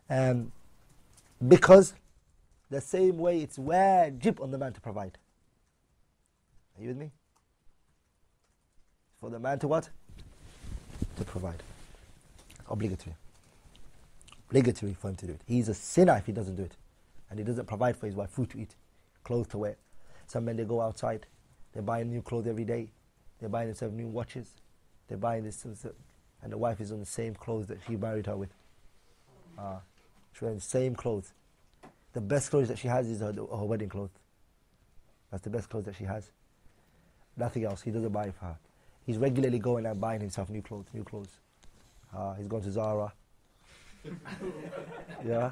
Um, 0.08 0.52
because 1.46 1.94
the 2.70 2.80
same 2.80 3.18
way 3.18 3.40
it's 3.42 3.58
wajib 3.58 4.40
on 4.40 4.50
the 4.50 4.58
man 4.58 4.72
to 4.72 4.80
provide. 4.80 5.18
Are 6.76 6.82
you 6.82 6.88
with 6.88 6.96
me? 6.96 7.10
For 9.20 9.30
the 9.30 9.38
man 9.38 9.58
to 9.60 9.68
what? 9.68 9.88
To 11.16 11.24
provide. 11.24 11.62
Obligatory 12.68 13.14
obligatory 14.54 14.94
for 14.94 15.08
him 15.08 15.16
to 15.16 15.26
do 15.26 15.32
it. 15.32 15.40
He's 15.46 15.68
a 15.68 15.74
sinner 15.74 16.16
if 16.16 16.26
he 16.26 16.32
doesn't 16.32 16.54
do 16.54 16.62
it. 16.62 16.76
And 17.28 17.38
he 17.38 17.44
doesn't 17.44 17.66
provide 17.66 17.96
for 17.96 18.06
his 18.06 18.14
wife 18.14 18.30
food 18.30 18.50
to 18.50 18.60
eat, 18.60 18.76
clothes 19.24 19.48
to 19.48 19.58
wear. 19.58 19.76
Some 20.26 20.44
men, 20.44 20.56
they 20.56 20.64
go 20.64 20.80
outside, 20.80 21.26
they 21.72 21.80
buy 21.80 22.04
new 22.04 22.22
clothes 22.22 22.46
every 22.46 22.64
day, 22.64 22.90
they 23.40 23.48
buy 23.48 23.66
themselves 23.66 23.94
new 23.94 24.06
watches, 24.06 24.48
they 25.08 25.16
buy 25.16 25.40
this, 25.40 25.64
and 25.64 26.52
the 26.52 26.58
wife 26.58 26.80
is 26.80 26.92
on 26.92 27.00
the 27.00 27.06
same 27.06 27.34
clothes 27.34 27.66
that 27.66 27.78
she 27.86 27.96
married 27.96 28.26
her 28.26 28.36
with. 28.36 28.50
Uh, 29.58 29.78
wearing 30.40 30.58
the 30.58 30.62
same 30.62 30.94
clothes. 30.94 31.32
The 32.12 32.20
best 32.20 32.50
clothes 32.50 32.68
that 32.68 32.78
she 32.78 32.88
has 32.88 33.08
is 33.08 33.20
her, 33.20 33.32
her 33.32 33.64
wedding 33.64 33.88
clothes. 33.88 34.10
That's 35.30 35.42
the 35.42 35.50
best 35.50 35.68
clothes 35.68 35.86
that 35.86 35.96
she 35.96 36.04
has. 36.04 36.30
Nothing 37.36 37.64
else. 37.64 37.82
He 37.82 37.90
doesn't 37.90 38.12
buy 38.12 38.30
for 38.30 38.46
her. 38.46 38.58
He's 39.04 39.18
regularly 39.18 39.58
going 39.58 39.84
and 39.86 40.00
buying 40.00 40.20
himself 40.20 40.48
new 40.48 40.62
clothes, 40.62 40.86
new 40.94 41.04
clothes. 41.04 41.38
Uh, 42.16 42.34
he's 42.34 42.46
gone 42.46 42.62
to 42.62 42.70
Zara. 42.70 43.12
yeah. 45.26 45.50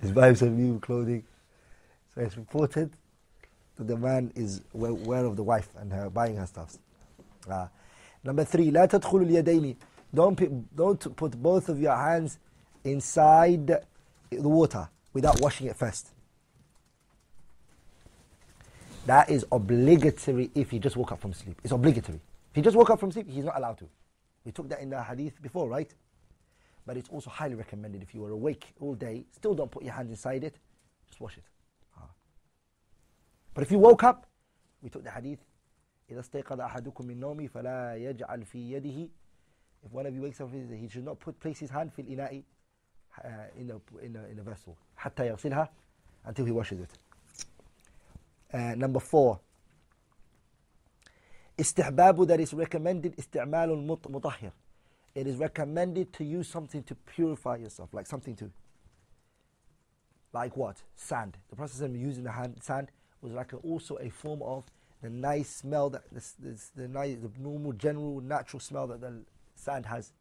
He's 0.00 0.12
buying 0.12 0.34
some 0.34 0.56
new 0.56 0.80
clothing. 0.80 1.24
So 2.14 2.22
it's 2.22 2.36
reported 2.36 2.90
that 3.76 3.86
the 3.86 3.96
man 3.96 4.32
is 4.34 4.62
aware 4.72 5.24
of 5.24 5.36
the 5.36 5.42
wife 5.42 5.68
and 5.78 5.92
her 5.92 6.08
buying 6.10 6.36
her 6.36 6.46
stuff. 6.46 6.76
Uh, 7.48 7.66
number 8.23 8.43
three, 8.43 8.71
لا 8.71 8.85
تدخل 8.85 9.21
اليدين. 9.21 9.75
Don't, 10.13 10.75
don't 10.75 11.15
put 11.15 11.41
both 11.41 11.69
of 11.69 11.79
your 11.79 11.95
hands 11.95 12.39
inside 12.83 13.67
the 13.67 14.49
water 14.49 14.87
without 15.13 15.41
washing 15.41 15.67
it 15.67 15.75
first. 15.75 16.11
That 19.05 19.29
is 19.29 19.45
obligatory 19.51 20.49
if 20.55 20.73
you 20.73 20.79
just 20.79 20.95
woke 20.95 21.11
up 21.11 21.21
from 21.21 21.33
sleep. 21.33 21.59
It's 21.63 21.73
obligatory. 21.73 22.19
If 22.51 22.55
he 22.55 22.61
just 22.61 22.75
woke 22.75 22.89
up 22.89 22.99
from 22.99 23.11
sleep, 23.11 23.29
he's 23.29 23.45
not 23.45 23.57
allowed 23.57 23.77
to. 23.79 23.85
We 24.45 24.51
took 24.51 24.69
that 24.69 24.79
in 24.79 24.89
the 24.89 25.01
hadith 25.01 25.41
before, 25.41 25.67
right? 25.69 25.93
But 26.85 26.97
it's 26.97 27.09
also 27.09 27.29
highly 27.29 27.55
recommended 27.55 28.01
if 28.01 28.13
you 28.13 28.23
are 28.25 28.31
awake 28.31 28.73
all 28.79 28.95
day, 28.95 29.25
still 29.31 29.53
don't 29.53 29.69
put 29.69 29.83
your 29.83 29.93
hands 29.93 30.09
inside 30.11 30.43
it, 30.43 30.55
just 31.07 31.19
wash 31.19 31.37
it. 31.37 31.43
Ah. 31.97 32.09
But 33.53 33.63
if 33.63 33.71
you 33.71 33.79
woke 33.79 34.03
up, 34.03 34.27
we 34.81 34.89
took 34.89 35.03
the 35.03 35.11
hadith, 35.11 35.39
إذا 36.09 36.19
استيقظ 36.19 36.61
أحدكم 36.61 37.07
من 37.07 37.19
نومه 37.19 37.47
فلا 37.47 37.95
يجعل 37.95 38.45
في 38.45 38.71
يده 38.71 39.09
If 39.85 39.91
one 39.91 40.05
of 40.07 40.15
you 40.15 40.21
wakes 40.23 40.41
up, 40.41 40.49
he 40.51 40.89
should 40.89 41.05
not 41.05 41.19
put 41.19 41.39
place 41.39 41.59
his 41.59 41.69
hand 41.69 41.91
في 41.91 42.01
الإناء 42.01 42.43
uh, 43.23 43.27
in, 43.57 43.71
a, 43.71 44.05
in, 44.05 44.15
a, 44.15 44.23
in 44.31 44.39
a 44.39 44.43
vessel 44.43 44.75
حتى 44.97 45.27
يغسلها 45.27 45.69
until 46.25 46.45
he 46.45 46.51
washes 46.51 46.79
it. 46.79 46.89
Uh, 48.53 48.75
number 48.75 48.99
four, 48.99 49.39
Istihbabu 51.57 52.27
that 52.27 52.39
is 52.39 52.53
recommended 52.53 53.15
isti'malul 53.17 53.85
mutahhir. 53.85 54.51
It 55.13 55.27
is 55.27 55.37
recommended 55.37 56.11
to 56.13 56.25
use 56.25 56.49
something 56.49 56.83
to 56.83 56.95
purify 56.95 57.57
yourself, 57.57 57.93
like 57.93 58.05
something 58.05 58.35
to, 58.35 58.51
like 60.33 60.57
what? 60.57 60.81
Sand. 60.95 61.37
The 61.49 61.55
process 61.55 61.79
of 61.79 61.95
using 61.95 62.25
the 62.25 62.31
hand, 62.31 62.57
sand 62.61 62.91
was 63.21 63.31
like 63.31 63.53
a, 63.53 63.57
also 63.57 63.97
a 64.01 64.09
form 64.09 64.41
of 64.41 64.65
the 65.01 65.09
nice 65.09 65.49
smell 65.49 65.89
that 65.91 66.03
this, 66.11 66.33
this, 66.39 66.71
the 66.75 66.87
nice, 66.87 67.17
the 67.17 67.29
normal, 67.39 67.73
general, 67.73 68.21
natural 68.21 68.59
smell 68.59 68.87
that 68.87 69.01
the 69.01 69.21
sand 69.55 69.85
has. 69.85 70.11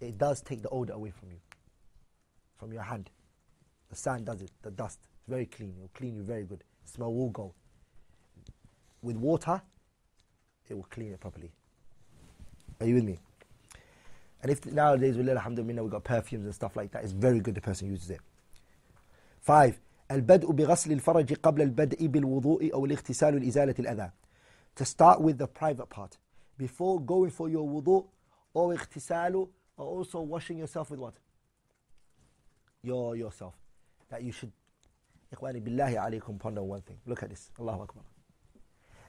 It 0.00 0.18
does 0.18 0.42
take 0.42 0.62
the 0.62 0.68
odor 0.68 0.92
away 0.92 1.10
from 1.10 1.30
you, 1.30 1.38
from 2.58 2.72
your 2.72 2.82
hand. 2.82 3.10
The 3.90 3.96
sand 3.96 4.26
does 4.26 4.42
it. 4.42 4.50
The 4.62 4.70
dust. 4.70 4.98
It's 5.18 5.28
very 5.28 5.46
clean. 5.46 5.74
It'll 5.76 5.90
clean 5.94 6.14
you 6.14 6.22
very 6.22 6.44
good. 6.44 6.62
The 6.84 6.92
smell 6.92 7.12
will 7.12 7.30
go. 7.30 7.54
With 9.02 9.16
water, 9.16 9.60
it 10.68 10.74
will 10.74 10.86
clean 10.90 11.12
it 11.12 11.20
properly. 11.20 11.50
Are 12.80 12.86
you 12.86 12.94
with 12.96 13.04
me? 13.04 13.18
And 14.42 14.52
if 14.52 14.64
nowadays, 14.66 15.16
alhamdulillah, 15.18 15.82
we've 15.82 15.90
got 15.90 16.04
perfumes 16.04 16.44
and 16.44 16.54
stuff 16.54 16.76
like 16.76 16.92
that, 16.92 17.02
it's 17.02 17.12
very 17.12 17.40
good 17.40 17.54
the 17.54 17.60
person 17.60 17.88
uses 17.88 18.10
it. 18.10 18.20
Five, 19.40 19.80
البدء 20.10 20.52
بغسل 20.52 20.92
الفرج 20.92 21.34
قبل 21.34 21.62
البدء 21.62 22.06
بالوضوء 22.06 22.74
أو 22.74 22.84
الاغتسال 22.84 23.42
لإزالة 23.42 23.74
الأذى. 23.78 24.10
to 24.75 24.85
start 24.85 25.21
with 25.21 25.37
the 25.37 25.47
private 25.47 25.89
part. 25.89 26.17
Before 26.57 26.99
going 26.99 27.31
for 27.31 27.49
your 27.49 27.67
wudu 27.67 28.05
or 28.53 28.73
ikhtisalu, 28.73 29.49
or 29.77 29.85
also 29.85 30.21
washing 30.21 30.57
yourself 30.59 30.91
with 30.91 30.99
what? 30.99 31.15
Your 32.83 33.15
yourself. 33.15 33.55
That 34.09 34.23
you 34.23 34.31
should, 34.31 34.51
ikhwani 35.35 35.61
billahi 35.61 35.95
alaykum, 35.95 36.39
ponder 36.39 36.61
one 36.61 36.81
thing. 36.81 36.97
Look 37.05 37.23
at 37.23 37.29
this. 37.29 37.49
Allahu 37.59 37.83
Akbar. 37.83 38.03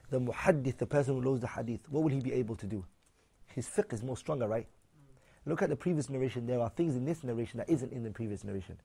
The 0.09 0.19
muhaddith, 0.19 0.77
the 0.77 0.85
person 0.85 1.15
who 1.15 1.21
knows 1.21 1.39
the 1.39 1.47
hadith, 1.47 1.81
what 1.89 2.03
will 2.03 2.11
he 2.11 2.19
be 2.19 2.33
able 2.33 2.55
to 2.57 2.65
do? 2.65 2.85
His 3.53 3.67
fiqh 3.67 3.93
is 3.93 4.03
more 4.03 4.17
stronger, 4.17 4.47
right? 4.47 4.67
Look 5.45 5.61
at 5.61 5.69
the 5.69 5.75
previous 5.75 6.09
narration. 6.09 6.47
There 6.47 6.59
are 6.59 6.69
things 6.69 6.95
in 6.95 7.05
this 7.05 7.23
narration 7.23 7.59
that 7.59 7.69
isn't 7.69 7.91
in 7.91 8.03
the 8.03 8.09
previous 8.09 8.43
narration. 8.43 8.77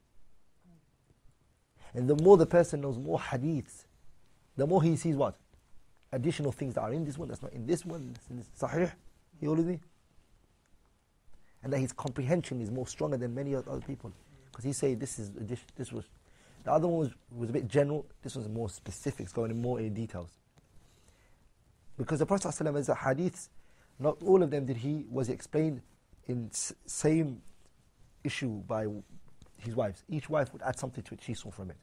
And 1.94 2.08
the 2.08 2.22
more 2.22 2.36
the 2.36 2.46
person 2.46 2.82
knows 2.82 2.98
more 2.98 3.18
hadiths, 3.18 3.84
the 4.56 4.66
more 4.66 4.82
he 4.82 4.96
sees 4.96 5.16
what? 5.16 5.36
Additional 6.12 6.52
things 6.52 6.74
that 6.74 6.82
are 6.82 6.92
in 6.92 7.04
this 7.04 7.16
one, 7.16 7.28
that's 7.28 7.42
not 7.42 7.52
in 7.52 7.66
this 7.66 7.84
one, 7.84 8.12
that's 8.12 8.28
in 8.30 8.36
this 8.36 8.48
Sahih. 8.58 8.92
Me? 9.42 9.80
And 11.62 11.72
that 11.72 11.78
his 11.78 11.92
comprehension 11.92 12.60
is 12.60 12.70
more 12.70 12.86
stronger 12.86 13.16
than 13.16 13.34
many 13.34 13.54
other 13.54 13.80
people. 13.86 14.12
Because 14.50 14.64
he 14.64 14.72
say 14.72 14.94
this 14.94 15.18
is 15.18 15.30
this 15.76 15.92
was 15.92 16.04
the 16.64 16.72
other 16.72 16.88
one 16.88 16.98
was, 16.98 17.10
was 17.34 17.50
a 17.50 17.52
bit 17.52 17.68
general, 17.68 18.06
this 18.22 18.36
was 18.36 18.48
more 18.48 18.68
specifics, 18.68 19.32
going 19.32 19.50
in 19.50 19.60
more 19.60 19.80
in 19.80 19.94
details. 19.94 20.30
Because 21.96 22.18
the 22.18 22.26
Prophet 22.26 22.48
is 22.48 22.88
a 22.88 22.94
hadiths, 22.94 23.48
not 23.98 24.22
all 24.22 24.42
of 24.42 24.50
them 24.50 24.66
did 24.66 24.76
he 24.78 25.04
was 25.10 25.28
explained 25.28 25.82
in 26.26 26.50
same 26.52 27.42
issue 28.24 28.62
by 28.66 28.86
his 29.58 29.74
wives. 29.74 30.02
Each 30.08 30.28
wife 30.28 30.52
would 30.52 30.62
add 30.62 30.78
something 30.78 31.02
to 31.04 31.14
it 31.14 31.20
she 31.22 31.34
saw 31.34 31.50
from 31.50 31.70
it. 31.70 31.76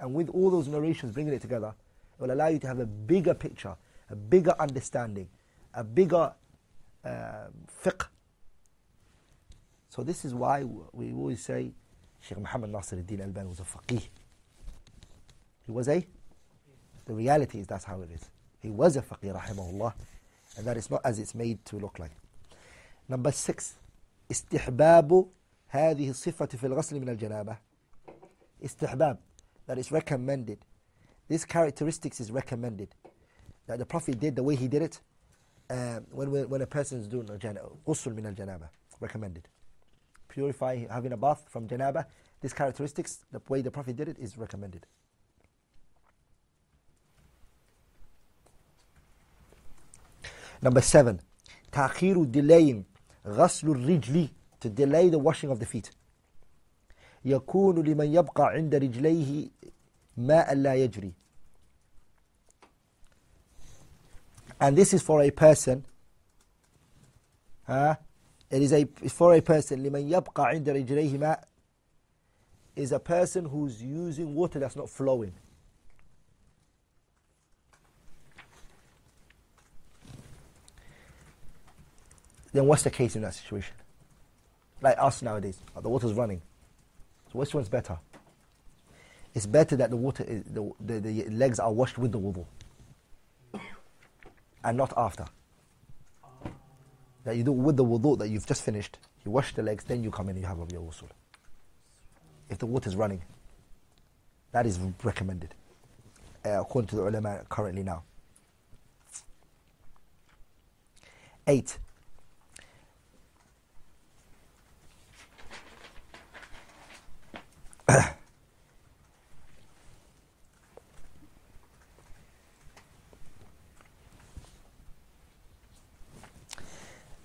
And 0.00 0.14
with 0.14 0.28
all 0.30 0.50
those 0.50 0.68
narrations, 0.68 1.12
bringing 1.12 1.32
it 1.32 1.42
together, 1.42 1.74
it 2.16 2.22
will 2.22 2.32
allow 2.32 2.48
you 2.48 2.58
to 2.58 2.66
have 2.66 2.78
a 2.78 2.86
bigger 2.86 3.34
picture, 3.34 3.76
a 4.10 4.16
bigger 4.16 4.54
understanding, 4.58 5.28
a 5.74 5.82
bigger 5.84 6.32
uh, 7.04 7.48
fiqh. 7.82 8.06
So 9.88 10.02
this 10.02 10.24
is 10.24 10.34
why 10.34 10.64
we 10.92 11.12
always 11.12 11.42
say 11.42 11.72
Sheikh 12.20 12.38
Muhammad 12.38 12.70
Nasir 12.70 12.96
al-Din 12.98 13.20
al-Albani 13.20 13.48
was 13.48 13.60
a 13.60 13.64
faqih. 13.64 14.02
He 15.66 15.72
was 15.72 15.88
a? 15.88 16.04
The 17.06 17.14
reality 17.14 17.60
is 17.60 17.66
that's 17.66 17.84
how 17.84 18.00
it 18.02 18.10
is. 18.10 18.30
He 18.60 18.70
was 18.70 18.96
a 18.96 19.02
faqih, 19.02 19.38
rahimahullah. 19.38 19.92
And 20.56 20.66
that 20.66 20.76
is 20.76 20.90
not 20.90 21.00
as 21.04 21.18
it's 21.18 21.34
made 21.34 21.64
to 21.66 21.76
look 21.76 21.98
like. 21.98 22.12
Number 23.08 23.32
six, 23.32 23.74
استحباب 24.30 25.26
هذه 25.68 26.10
الصفة 26.10 26.46
في 26.46 26.66
الغسل 26.66 27.00
من 27.00 27.08
الجنابة. 27.08 27.56
استحباب, 28.64 29.18
that 29.66 29.78
is 29.78 29.92
recommended 29.92 30.58
This 31.27 31.45
characteristics 31.45 32.19
is 32.19 32.31
recommended. 32.31 32.89
That 33.67 33.79
the 33.79 33.85
Prophet 33.85 34.19
did 34.19 34.35
the 34.35 34.43
way 34.43 34.55
he 34.55 34.67
did 34.67 34.81
it 34.81 34.99
um, 35.69 36.05
when, 36.11 36.49
when 36.49 36.61
a 36.61 36.67
person 36.67 36.99
is 36.99 37.07
doing 37.07 37.29
a 37.29 37.33
ghusl 37.33 38.15
min 38.15 38.25
al-janaba. 38.25 38.69
Recommended 38.99 39.47
purify, 40.29 40.85
having 40.89 41.11
a 41.11 41.17
bath 41.17 41.43
from 41.49 41.67
janaba, 41.67 42.05
these 42.41 42.53
characteristics, 42.53 43.25
the 43.31 43.41
way 43.49 43.61
the 43.61 43.71
Prophet 43.71 43.97
did 43.97 44.07
it 44.07 44.17
is 44.17 44.37
recommended. 44.37 44.85
Number 50.61 50.81
seven, 50.81 51.19
تأخير 51.71 52.31
delaying 52.31 52.85
غسل 53.25 53.75
الرجل 53.75 54.29
to 54.61 54.69
delay 54.69 55.09
the 55.09 55.19
washing 55.19 55.49
of 55.49 55.59
the 55.59 55.65
feet. 55.65 55.91
يكون 57.25 57.83
لمن 57.83 58.13
يبقى 58.13 58.47
عند 58.47 58.75
رجليه 58.75 59.49
ماء 60.17 60.55
لا 60.55 60.75
يجري. 60.75 61.13
And 64.61 64.77
this 64.77 64.93
is 64.93 65.01
for 65.01 65.21
a 65.21 65.31
person 65.31 65.85
huh, 67.65 67.95
it 68.49 68.61
is 68.61 68.73
a 68.73 68.85
for 69.09 69.33
a 69.35 69.41
person 69.41 69.83
لمن 69.83 70.11
يبقى 70.11 70.45
عند 70.47 70.69
رجليه 70.69 71.17
ماء 71.17 71.43
is 72.75 72.91
a 72.91 72.99
person 72.99 73.45
who's 73.45 73.81
using 73.81 74.33
water 74.33 74.59
that's 74.59 74.75
not 74.75 74.89
flowing. 74.89 75.33
Then 82.51 82.65
what's 82.65 82.83
the 82.83 82.89
case 82.89 83.15
in 83.15 83.21
that 83.21 83.33
situation? 83.35 83.75
Like 84.81 84.95
us 84.97 85.21
nowadays, 85.21 85.57
the 85.79 85.89
water's 85.89 86.13
running. 86.13 86.41
So 87.31 87.39
which 87.39 87.53
one's 87.53 87.69
better? 87.69 87.99
It's 89.34 89.46
better 89.46 89.76
that 89.76 89.90
the 89.90 89.96
water, 89.96 90.24
is, 90.24 90.44
the, 90.44 90.70
the, 90.80 91.00
the 91.00 91.30
legs 91.30 91.58
are 91.58 91.72
washed 91.72 91.98
with 91.98 92.12
the 92.12 92.18
wudu 92.18 92.46
and 94.64 94.78
not 94.78 94.92
after 94.96 95.26
that 97.24 97.36
you 97.36 97.42
do 97.42 97.52
with 97.52 97.76
the 97.76 97.84
wudu 97.84 98.18
that 98.18 98.28
you've 98.28 98.46
just 98.46 98.62
finished, 98.62 98.98
you 99.24 99.30
wash 99.30 99.54
the 99.54 99.62
legs, 99.62 99.84
then 99.84 100.04
you 100.04 100.10
come 100.10 100.28
in 100.28 100.36
and 100.36 100.42
you 100.42 100.46
have 100.46 100.58
your 100.70 100.82
ghusl. 100.82 101.08
If 102.50 102.58
the 102.58 102.66
water 102.66 102.88
is 102.88 102.96
running, 102.96 103.22
that 104.52 104.66
is 104.66 104.78
recommended, 105.02 105.54
uh, 106.44 106.60
according 106.60 106.88
to 106.88 106.96
the 106.96 107.02
ulama 107.02 107.42
currently 107.48 107.82
now. 107.82 108.02
Eight. 111.46 111.78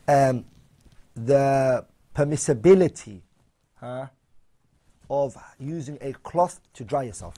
Um, 0.09 0.45
the 1.15 1.85
permissibility 2.15 3.21
huh, 3.75 4.07
of 5.09 5.37
using 5.59 5.97
a 6.01 6.13
cloth 6.13 6.59
to 6.73 6.83
dry 6.83 7.03
yourself. 7.03 7.35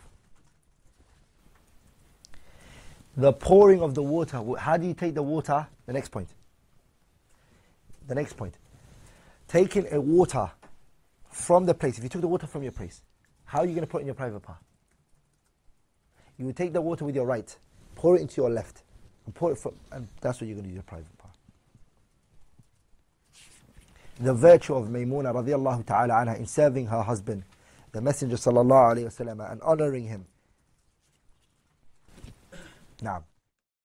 The 3.18 3.34
pouring 3.34 3.82
of 3.82 3.94
the 3.94 4.04
water. 4.04 4.42
How 4.58 4.78
do 4.78 4.88
you 4.88 4.94
take 4.94 5.16
the 5.16 5.24
water? 5.24 5.68
The 5.86 5.92
next 5.92 6.10
point. 6.10 6.30
The 8.08 8.16
next 8.16 8.34
point. 8.38 8.56
Taking 9.50 9.92
a 9.92 10.00
water 10.00 10.50
from 11.30 11.66
the 11.66 11.74
place. 11.74 11.98
If 11.98 12.04
you 12.04 12.10
took 12.10 12.22
the 12.22 12.28
water 12.28 12.48
from 12.48 12.64
your 12.64 12.72
place, 12.72 13.02
how 13.44 13.60
are 13.60 13.66
you 13.66 13.74
going 13.74 13.86
to 13.86 13.88
put 13.88 13.98
it 13.98 14.02
in 14.02 14.08
your 14.08 14.16
private 14.16 14.40
part? 14.40 14.60
You 16.38 16.46
would 16.46 16.56
take 16.56 16.72
the 16.72 16.82
water 16.82 17.04
with 17.04 17.16
your 17.16 17.26
right, 17.26 17.54
pour 17.96 18.16
it 18.16 18.22
into 18.22 18.42
your 18.42 18.50
left, 18.50 18.84
and 19.26 19.36
pour 19.36 19.52
it 19.52 19.58
from, 19.58 19.74
and 19.92 20.08
that's 20.22 20.40
what 20.40 20.48
you're 20.48 20.56
going 20.56 20.64
to 20.64 20.70
do 20.70 20.74
your 20.76 20.84
private 20.84 21.18
part 21.18 21.32
the 24.22 24.34
virtue 24.34 24.76
of 24.76 24.88
Maymuna 24.88 25.34
radiallahu 25.34 25.86
ta'ala 25.86 26.14
anha 26.14 26.38
in 26.38 26.46
serving 26.46 26.88
her 26.88 27.02
husband, 27.02 27.44
the 27.92 28.02
Messenger 28.02 28.36
sallallahu 28.36 28.96
alayhi 28.96 29.06
wasallam, 29.06 29.52
and 29.52 29.62
honoring 29.62 30.08
him. 30.08 30.26
Now, 33.02 33.24